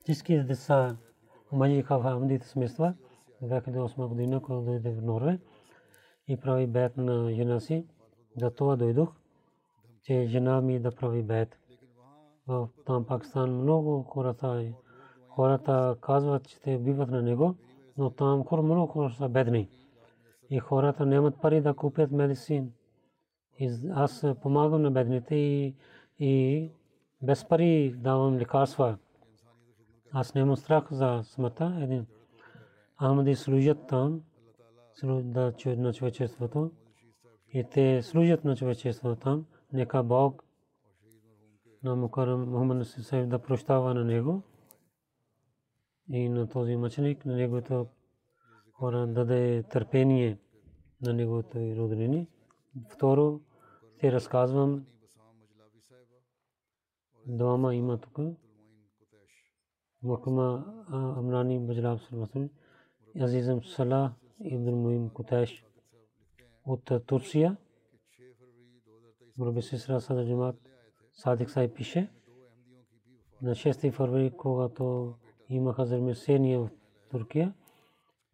всички 0.00 0.42
деца 0.42 0.96
мъжи 1.52 1.82
в 1.82 1.90
Амдите 1.90 2.48
смества. 2.48 2.94
2008 3.42 4.06
година, 4.06 4.42
когато 4.42 4.64
дойде 4.64 4.90
в 4.90 5.02
Норве 5.02 5.38
и 6.28 6.36
прави 6.36 6.66
бед 6.66 6.96
на 6.96 7.32
жена 7.32 7.60
си. 7.60 7.86
За 8.36 8.50
това 8.50 8.76
дойдох, 8.76 9.12
че 10.02 10.26
жена 10.26 10.60
ми 10.60 10.80
да 10.80 10.90
прави 10.90 11.22
бед. 11.22 11.58
В 12.46 12.68
там 12.86 13.06
Пакистан 13.06 13.54
много 13.54 14.02
хората, 14.02 14.72
хората 15.28 15.96
казват, 16.00 16.48
че 16.48 16.60
те 16.60 16.78
биват 16.78 17.10
на 17.10 17.22
него, 17.22 17.54
но 18.00 18.10
там 18.10 18.44
хора 18.44 18.62
много 18.62 18.86
хора 18.86 19.10
са 19.10 19.28
бедни. 19.28 19.68
И 20.50 20.58
хората 20.58 21.06
нямат 21.06 21.40
пари 21.40 21.60
да 21.60 21.74
купят 21.74 22.10
медицин. 22.10 22.72
И 23.58 23.70
аз 23.94 24.26
помагам 24.42 24.82
на 24.82 24.90
бедните 24.90 25.34
и, 25.34 25.74
и 26.18 26.70
без 27.22 27.48
пари 27.48 27.94
давам 27.96 28.36
лекарства. 28.36 28.98
Аз 30.12 30.34
нямам 30.34 30.56
страх 30.56 30.92
за 30.92 31.20
смъртта. 31.24 31.78
Един 31.82 32.06
Ахмади 32.98 33.34
служат 33.34 33.86
там 33.88 34.20
да 35.04 35.52
на 35.66 35.92
човечеството 35.92 36.70
и 37.52 37.64
те 37.64 38.02
служат 38.02 38.44
на 38.44 38.56
човечеството 38.56 39.20
там. 39.20 39.46
Нека 39.72 40.02
Бог 40.02 40.44
на 41.82 41.96
Мукарам 41.96 42.50
Мухаммад 42.50 42.86
Сисаев 42.86 43.28
да 43.28 43.38
прощава 43.38 43.94
на 43.94 44.04
него 44.04 44.42
и 46.12 46.28
на 46.28 46.48
този 46.48 46.76
мъченик, 46.76 47.26
на 47.26 47.36
неговото 47.36 47.86
хора 48.72 49.06
даде 49.06 49.62
търпение 49.62 50.38
на 51.02 51.12
неговото 51.12 51.58
роднини. 51.58 52.28
Второ, 52.88 53.40
ще 53.96 54.12
разказвам 54.12 54.86
двама 57.26 57.74
има 57.74 57.98
тук. 57.98 58.18
Мукма 60.02 60.64
Амрани 60.90 61.58
Баджалаб 61.58 62.00
Сарвасуни, 62.00 62.50
Азизам 63.20 63.64
Сала 63.64 64.14
Ибн 64.44 64.74
Муим 64.74 65.10
Кутеш 65.10 65.64
от 66.64 66.90
Турция. 67.06 67.56
Мурби 69.38 69.62
Сисра 69.62 70.00
Сада 70.00 70.26
Джамат 70.26 70.56
Садик 71.12 71.50
Сай 71.50 71.74
пише. 71.74 72.10
На 73.42 73.54
6 73.54 73.92
февруари, 73.92 74.30
когато 74.36 75.14
имаха 75.50 75.86
земетресение 75.86 76.58
в 76.58 76.70
Турция, 77.10 77.54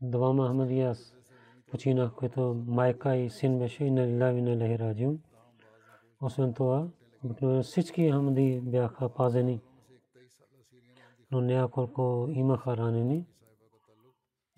двама 0.03 0.49
Ахмадия 0.49 0.95
починах, 1.71 2.13
които 2.13 2.65
майка 2.67 3.17
и 3.17 3.31
син 3.31 3.59
беше 3.59 3.85
и 3.85 3.91
на 3.91 4.07
Лилави 4.07 4.43
на 4.43 4.57
Лахираджиум. 4.57 5.19
Освен 6.23 6.55
това, 6.55 6.89
обикновено 7.25 7.63
всички 7.63 8.11
Ахмади 8.11 8.61
бяха 8.65 9.09
пазени, 9.09 9.61
но 11.31 11.41
няколко 11.41 12.29
имаха 12.31 12.77
ранени 12.77 13.27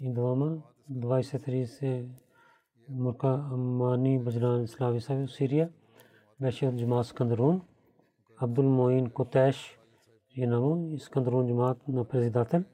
и 0.00 0.12
двама, 0.12 0.62
20-30 0.92 2.06
Мурка 2.88 3.48
Амани 3.52 4.18
Бажран 4.18 4.68
Слави 4.68 5.00
Сави 5.00 5.28
Сирия, 5.28 5.70
беше 6.40 6.66
от 6.66 6.76
Джамат 6.76 7.06
Скандарун, 7.06 7.62
Абдул 8.36 8.64
Моин 8.64 9.10
Котеш, 10.38 10.50
Янаму, 10.50 10.94
Искандарун 10.94 11.48
Джамат 11.48 11.88
на 11.88 12.04
президател, 12.04 12.64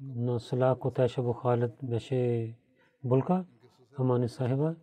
на 0.00 0.40
Сала 0.40 0.76
Котеш 0.78 1.18
Абу 1.18 1.32
Халид 1.32 1.72
беше 1.82 2.54
булка. 3.04 3.44
Амани 3.98 4.28
Сахиба 4.28 4.74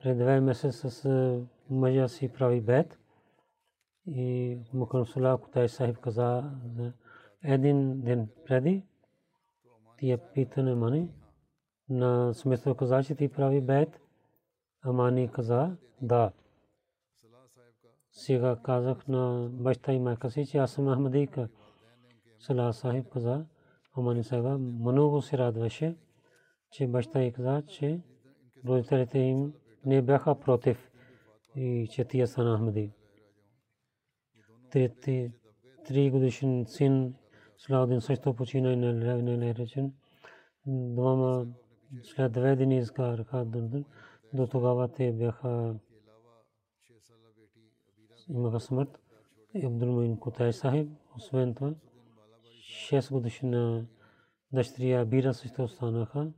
пред 0.00 0.18
две 0.18 0.40
месеца 0.40 0.90
с 0.90 1.44
мъжа 1.70 2.08
си 2.08 2.28
прави 2.28 2.60
бед. 2.60 2.98
И 4.06 4.58
Мукрам 4.74 5.06
Сула 5.06 5.38
Кутай 5.38 5.68
Сахиб 5.68 5.98
каза 5.98 6.50
един 7.42 8.00
ден 8.00 8.28
преди 8.46 8.84
тия 9.98 10.18
питане 10.18 10.74
мани 10.74 11.08
на 11.88 12.34
смисъл 12.34 12.74
каза, 12.74 13.02
че 13.02 13.14
ти 13.14 13.28
прави 13.28 13.60
бед. 13.60 14.00
Амани 14.82 15.30
каза 15.32 15.76
да. 16.00 16.32
Сега 18.14 18.56
казах 18.62 19.08
на 19.08 19.48
баща 19.52 19.92
и 19.92 19.98
майка 19.98 20.30
си, 20.30 20.46
че 20.46 20.58
аз 20.58 20.72
съм 20.72 20.94
Ахмадийка. 20.94 21.48
Сала 22.38 22.72
Сахиб 22.72 23.08
каза, 23.12 23.46
Амани 23.96 24.24
Сахиба 24.24 24.58
много 24.58 25.22
се 25.22 25.38
радваше, 25.38 25.96
че 26.70 26.86
баща 26.86 27.22
и 27.22 27.32
каза, 27.32 27.62
че 27.68 28.00
родителите 28.66 29.18
им 29.18 29.52
не 29.86 30.02
бяха 30.02 30.40
против 30.40 30.90
и 31.56 31.88
че 31.90 32.04
тия 32.04 32.26
са 32.26 32.44
на 32.44 32.56
Ахмади. 32.56 32.92
Три 35.84 36.10
годишен 36.10 36.64
син 36.66 37.14
Салаудин 37.58 38.00
също 38.00 38.34
почина 38.34 38.72
и 38.72 38.76
не 38.76 39.54
речен. 39.54 39.92
Двама 40.66 41.46
след 42.02 42.32
две 42.32 42.56
дни 42.56 42.78
изкараха 42.78 43.44
до 44.34 44.46
тогава 44.46 44.88
те 44.88 45.12
бяха 45.12 45.74
имаха 48.34 48.60
смърт. 48.60 48.98
И 49.54 49.66
Абдулмуин 49.66 50.16
Кутай 50.16 50.52
Сахиб, 50.52 50.88
освен 51.16 51.54
това, 51.54 51.74
6 52.90 53.12
годишна 53.12 53.86
дъщеря 54.52 55.04
Бира 55.04 55.34
също 55.34 55.62
останаха. 55.62 56.32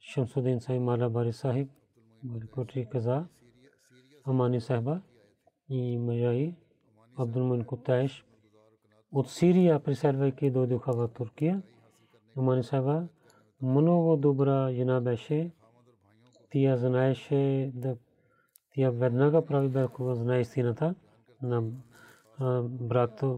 Шамсудин 0.00 0.60
Сахиб 0.60 0.82
Мала 0.82 1.10
Бари 1.10 1.32
Сахиб, 1.32 1.70
Барикотри 2.22 2.88
каза, 2.88 3.26
Амани 4.24 4.60
Сахиба 4.60 5.00
и 5.68 5.98
Мажаи, 5.98 6.54
Абдулмуин 7.18 7.64
Кутайш. 7.64 8.26
От 9.12 9.30
Сирия, 9.30 9.80
преселвайки, 9.80 10.50
дойдоха 10.50 10.92
в 10.92 11.08
Туркия. 11.08 11.62
Амани 12.36 12.64
Сахиба 12.64 13.08
много 13.62 14.16
добра 14.16 14.72
жена 14.72 15.00
беше. 15.00 15.50
Тя 16.50 16.76
знаеше 16.76 17.70
да 17.74 17.96
тя 18.74 18.90
веднага 18.90 19.46
прави 19.46 19.68
белкова 19.68 20.14
знае 20.14 20.40
истината 20.40 20.94
на 21.42 21.62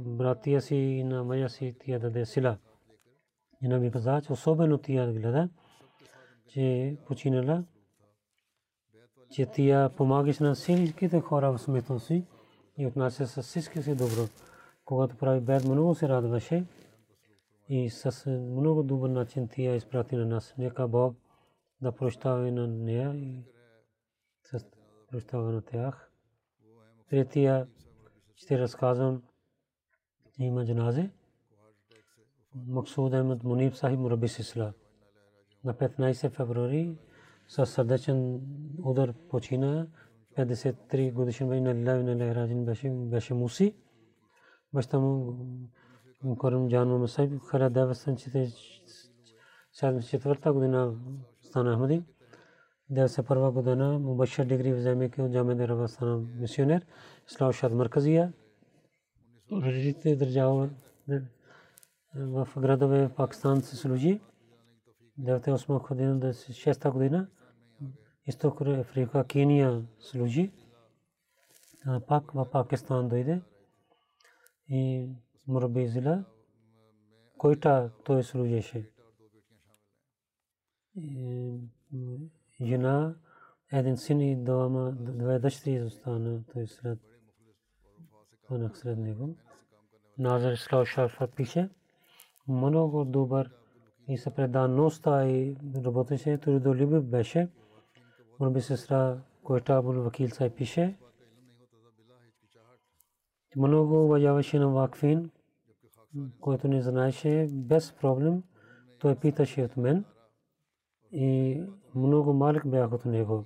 братия 0.00 0.60
си 0.60 0.76
и 0.76 1.04
на 1.04 1.24
мъжа 1.24 1.48
си 1.48 1.74
тя 1.84 1.98
даде 1.98 2.26
сила. 2.26 2.58
И 3.62 3.68
на 3.68 3.78
ми 3.78 3.90
каза, 3.90 4.20
че 4.24 4.32
особено 4.32 4.78
тя 4.78 5.12
гледа, 5.12 5.48
че 6.48 6.96
починала, 7.06 7.64
че 9.30 9.46
тя 9.46 9.90
помагаше 9.96 10.42
на 10.42 10.54
всичките 10.54 11.20
хора 11.20 11.52
в 11.52 11.58
смето 11.58 11.98
си 11.98 12.24
и 12.78 12.86
отнася 12.86 13.26
с 13.26 13.42
всички 13.42 13.82
си 13.82 13.94
добро. 13.94 14.28
Когато 14.84 15.16
прави 15.16 15.40
бед, 15.40 15.64
много 15.64 15.94
се 15.94 16.08
радваше 16.08 16.64
и 17.68 17.90
с 17.90 18.30
много 18.30 18.82
добър 18.82 19.10
начин 19.10 19.48
тя 19.48 19.74
изпрати 19.74 20.16
на 20.16 20.26
нас. 20.26 20.54
Нека 20.58 20.88
Бог 20.88 21.16
да 21.82 21.92
прощава 21.92 22.52
на 22.52 22.66
нея 22.66 23.14
и 23.14 23.44
с 24.42 24.75
прощава 25.10 25.52
на 25.52 25.62
тях. 25.62 26.10
Третия 27.10 27.66
ще 28.36 28.58
разказвам 28.58 29.22
има 30.38 30.66
джаназе. 30.66 31.10
Максуд 32.66 33.12
Ахмед 33.12 33.44
Муниб 33.44 33.74
Сахиб 33.74 33.98
Мураби 33.98 34.28
Сисла. 34.28 34.72
На 35.64 35.74
15 35.74 36.30
февруари 36.30 36.98
със 37.48 37.70
сърдечен 37.70 38.40
удар 38.82 39.14
почина 39.28 39.86
53 40.36 41.12
годишен 41.12 41.48
бай 41.48 41.60
на 41.60 41.74
Лилави 41.74 42.02
на 42.02 42.16
Лехраджин 42.16 42.64
беше 43.10 43.34
Муси. 43.34 43.74
Баща 44.72 44.98
му 44.98 45.36
Мукарам 46.22 46.68
Джану 46.68 46.98
Масайб 46.98 47.42
Хара 47.42 47.70
Девастан 47.70 48.16
74 48.16 50.52
година 50.52 50.94
стана 51.40 51.74
Ахмади. 51.74 52.02
91 52.90 53.52
година 53.52 53.98
Мубашир 53.98 54.44
дигри 54.44 54.74
вземе 54.74 55.10
от 55.18 55.32
Джамед 55.32 55.60
Рава 55.60 55.88
стана 55.88 56.16
мисионер. 56.16 56.86
Ислам 57.26 57.52
Шад 57.52 57.72
Марказия. 57.72 58.32
Родителите 59.52 60.16
държава 60.16 60.70
в 62.14 62.48
градове 62.58 63.08
в 63.08 63.14
Пакистан 63.14 63.62
се 63.62 63.76
служи. 63.76 64.20
98 65.20 65.88
година 65.88 66.18
до 66.18 66.26
6 66.26 66.90
година 66.92 67.28
изток 68.26 68.60
Африка, 68.60 69.24
Кения 69.24 69.86
служи. 69.98 70.52
Пак 72.08 72.32
в 72.32 72.50
Пакистан 72.50 73.08
дойде 73.08 73.42
и 74.68 75.10
Мураби 75.46 75.88
Зила, 75.88 76.24
който 77.38 77.90
той 78.04 78.22
служеше. 78.22 78.90
Жена, 82.60 83.14
един 83.72 83.96
син 83.96 84.20
и 84.20 84.44
двама, 84.44 84.92
две 84.92 85.38
дъщери 85.38 85.82
остана, 85.82 86.44
той 86.52 86.66
след 86.66 86.98
останах 88.32 88.78
сред 88.78 88.98
него. 88.98 89.36
Назар 90.18 90.56
Слав 90.56 90.88
Шарфа 90.88 91.28
пише, 91.28 91.70
много 92.48 93.04
добър 93.04 93.50
и 94.08 94.18
се 94.18 94.34
предаността 94.34 95.28
и 95.28 95.56
работеше, 95.84 96.38
трудолюбив 96.38 97.02
беше. 97.02 97.48
Мурби 98.40 98.60
сестра 98.60 99.22
Койта 99.44 99.74
Абул 99.74 100.02
Вакил 100.02 100.28
Сай 100.28 100.50
пише, 100.50 100.98
много 103.56 104.04
уважаваше 104.04 104.58
на 104.58 104.68
Вакфин, 104.68 105.30
който 106.40 106.68
не 106.68 106.82
знаеше 106.82 107.48
без 107.52 107.92
проблем. 107.92 108.42
Той 108.98 109.16
питаше 109.16 109.62
от 109.62 109.76
мен 109.76 110.04
и 111.12 111.62
много 111.96 112.32
малък 112.32 112.70
бях 112.70 112.92
от 112.92 113.04
него. 113.04 113.44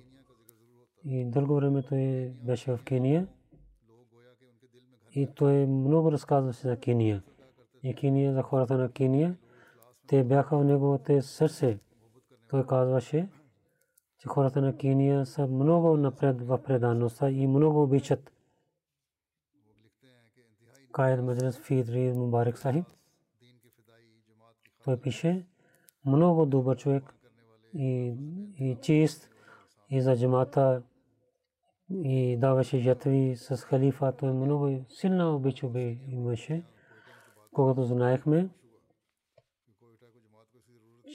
И 1.05 1.25
дълго 1.25 1.55
време 1.55 1.83
той 1.83 2.33
беше 2.43 2.77
в 2.77 2.83
Кения. 2.83 3.27
И 5.15 5.27
той 5.35 5.65
много 5.65 6.11
разказваше 6.11 6.61
за 6.61 6.77
Кения. 6.77 7.23
И 7.83 7.95
Кения, 7.95 8.33
за 8.33 8.41
хората 8.41 8.77
на 8.77 8.91
Кения, 8.91 9.37
те 10.07 10.23
бяха 10.23 10.57
в 10.57 10.63
неговото 10.63 11.21
сърце. 11.21 11.79
Той 12.49 12.65
казваше, 12.65 13.29
че 14.17 14.27
хората 14.27 14.61
на 14.61 14.77
Кения 14.77 15.25
са 15.25 15.47
много 15.47 15.97
напред 15.97 16.41
в 16.41 16.63
предаността 16.63 17.29
и 17.29 17.47
много 17.47 17.83
обичат 17.83 18.31
Каид 20.91 21.23
Маджлис 21.23 21.57
Фидри 21.57 22.13
Мубарак 22.13 22.57
Сахиб. 22.57 22.85
Той 24.83 25.01
пише, 25.01 25.45
много 26.05 26.45
добър 26.45 26.77
човек 26.77 27.20
и, 27.75 28.15
и 28.59 28.77
чист 28.81 29.29
и 29.89 30.01
за 30.01 30.17
джамата 30.17 30.83
и 31.93 32.37
даваше 32.37 32.79
жертви 32.79 33.35
с 33.35 33.57
халифа. 33.57 34.13
Той 34.17 34.33
много 34.33 34.85
силна 34.89 35.35
обича 35.35 35.67
имаше. 36.07 36.63
Когато 37.53 37.83
знаехме, 37.83 38.49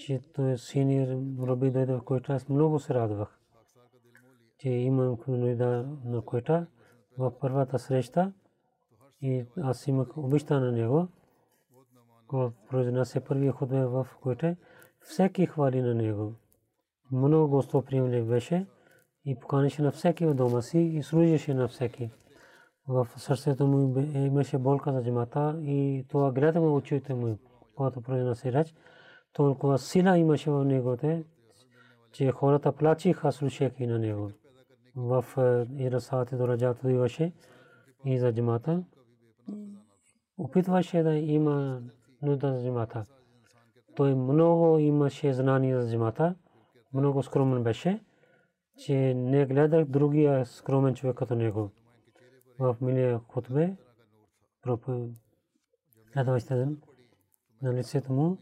че 0.07 0.21
той 0.33 0.59
синьор 0.59 1.07
Раби 1.49 1.71
дойде 1.71 1.95
в 1.95 2.03
Койта, 2.03 2.33
аз 2.33 2.49
много 2.49 2.79
се 2.79 2.95
радвах, 2.95 3.39
че 4.59 4.69
имам 4.69 5.17
кминуида 5.17 5.89
на 6.05 6.23
Койта 6.23 6.67
в 7.19 7.33
първата 7.41 7.79
среща 7.79 8.33
и 9.23 9.45
аз 9.57 9.87
имах 9.87 10.19
обичта 10.19 10.61
на 10.61 10.73
него. 10.73 11.09
Когато 12.27 12.57
произнася 12.71 13.21
първия 13.21 13.53
ходове 13.53 13.87
в 13.87 14.07
Койта, 14.21 14.57
всеки 15.01 15.47
хвали 15.47 15.83
на 15.83 15.95
него. 15.95 16.35
Много 17.13 17.49
гостоприемлив 17.49 18.27
беше 18.27 18.67
и 19.25 19.35
поканеше 19.41 19.83
на 19.83 19.91
всеки 19.91 20.27
в 20.27 20.35
дома 20.35 20.63
си 20.63 20.79
и 20.79 21.03
служеше 21.03 21.55
на 21.55 21.69
всеки. 21.69 22.11
В 22.89 23.09
сърцето 23.17 23.67
му 23.67 24.01
имаше 24.15 24.59
болка 24.59 24.93
за 24.93 25.03
джамата 25.03 25.59
и 25.63 26.05
това 26.09 26.33
гледа 26.33 26.61
му 26.61 26.75
очите 26.75 27.15
му, 27.15 27.39
когато 27.77 28.01
произнася 28.01 28.53
реч. 28.53 28.75
Толкова 29.33 29.79
сила 29.79 30.19
имаше 30.19 30.51
в 30.51 30.65
него, 30.65 30.97
че 32.13 32.33
хората 32.33 32.73
плачиха, 32.73 33.33
слушайки 33.33 33.87
на 33.87 33.99
него. 33.99 34.31
В 34.97 35.25
Ирасати 35.79 36.37
до 36.37 36.49
раджата 36.49 36.91
имаше 36.91 37.33
и 38.05 38.19
за 38.19 38.33
джамата. 38.33 38.85
Опитваше 40.39 41.03
да 41.03 41.15
има 41.15 41.83
нужда 42.23 42.55
за 42.55 42.65
джамата. 42.65 43.07
Той 43.97 44.15
много 44.15 44.79
имаше 44.79 45.33
знания 45.33 45.83
за 45.83 45.91
джамата, 45.91 46.35
много 46.93 47.23
скромен 47.23 47.63
беше 47.63 48.01
че 48.77 49.15
не 49.15 49.47
гледах 49.47 49.85
другия 49.85 50.47
скромен 50.47 50.95
човек 50.95 51.17
като 51.17 51.35
него. 51.35 51.71
В 52.59 52.77
миналия 52.81 53.19
хотбе, 53.19 53.77
на 57.63 57.75
лицето 57.75 58.13
му 58.13 58.39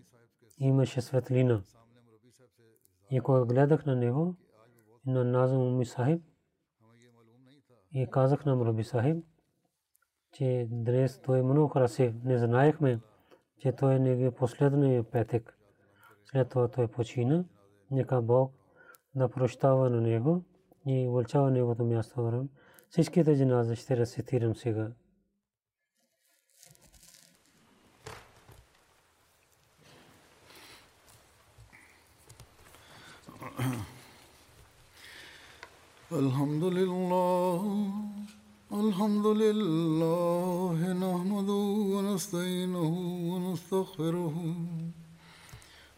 имаше 0.59 1.01
светлина. 1.01 1.63
И 3.11 3.21
когато 3.21 3.47
гледах 3.47 3.87
на 3.87 3.97
него, 3.97 4.37
на 5.07 5.25
Назъм 5.25 5.63
Уми 5.63 5.87
Сахиб, 5.87 6.23
и 7.93 8.07
казах 8.11 8.45
на 8.45 8.57
Мраби 8.57 8.85
Сахиб, 8.85 9.25
че 10.33 10.67
днес 10.71 11.21
той 11.21 11.39
е 11.39 11.43
много 11.43 11.69
красив. 11.69 12.15
Не 12.25 12.39
знаехме, 12.39 13.01
че 13.59 13.73
той 13.73 13.95
е 13.95 14.31
последния 14.31 15.11
петък. 15.11 15.59
След 16.25 16.49
това 16.49 16.69
той 16.69 16.89
почина. 16.89 17.45
Нека 17.94 18.22
Бог 18.22 18.52
да 19.16 19.30
прощава 19.30 19.90
на 19.90 20.02
него 20.02 20.44
и 20.88 21.08
увеличава 21.08 21.52
неговото 21.52 21.84
място. 21.84 22.48
Всичките 22.90 23.36
джинази 23.36 23.76
ще 23.76 23.98
рецитирам 23.98 24.56
сега. 24.56 24.92
الحمد 36.12 36.64
لله 36.64 37.62
الحمد 38.84 39.28
لله 39.42 40.80
نحمده 41.06 41.64
ونستعينه 41.94 42.92
ونستغفره 43.32 44.36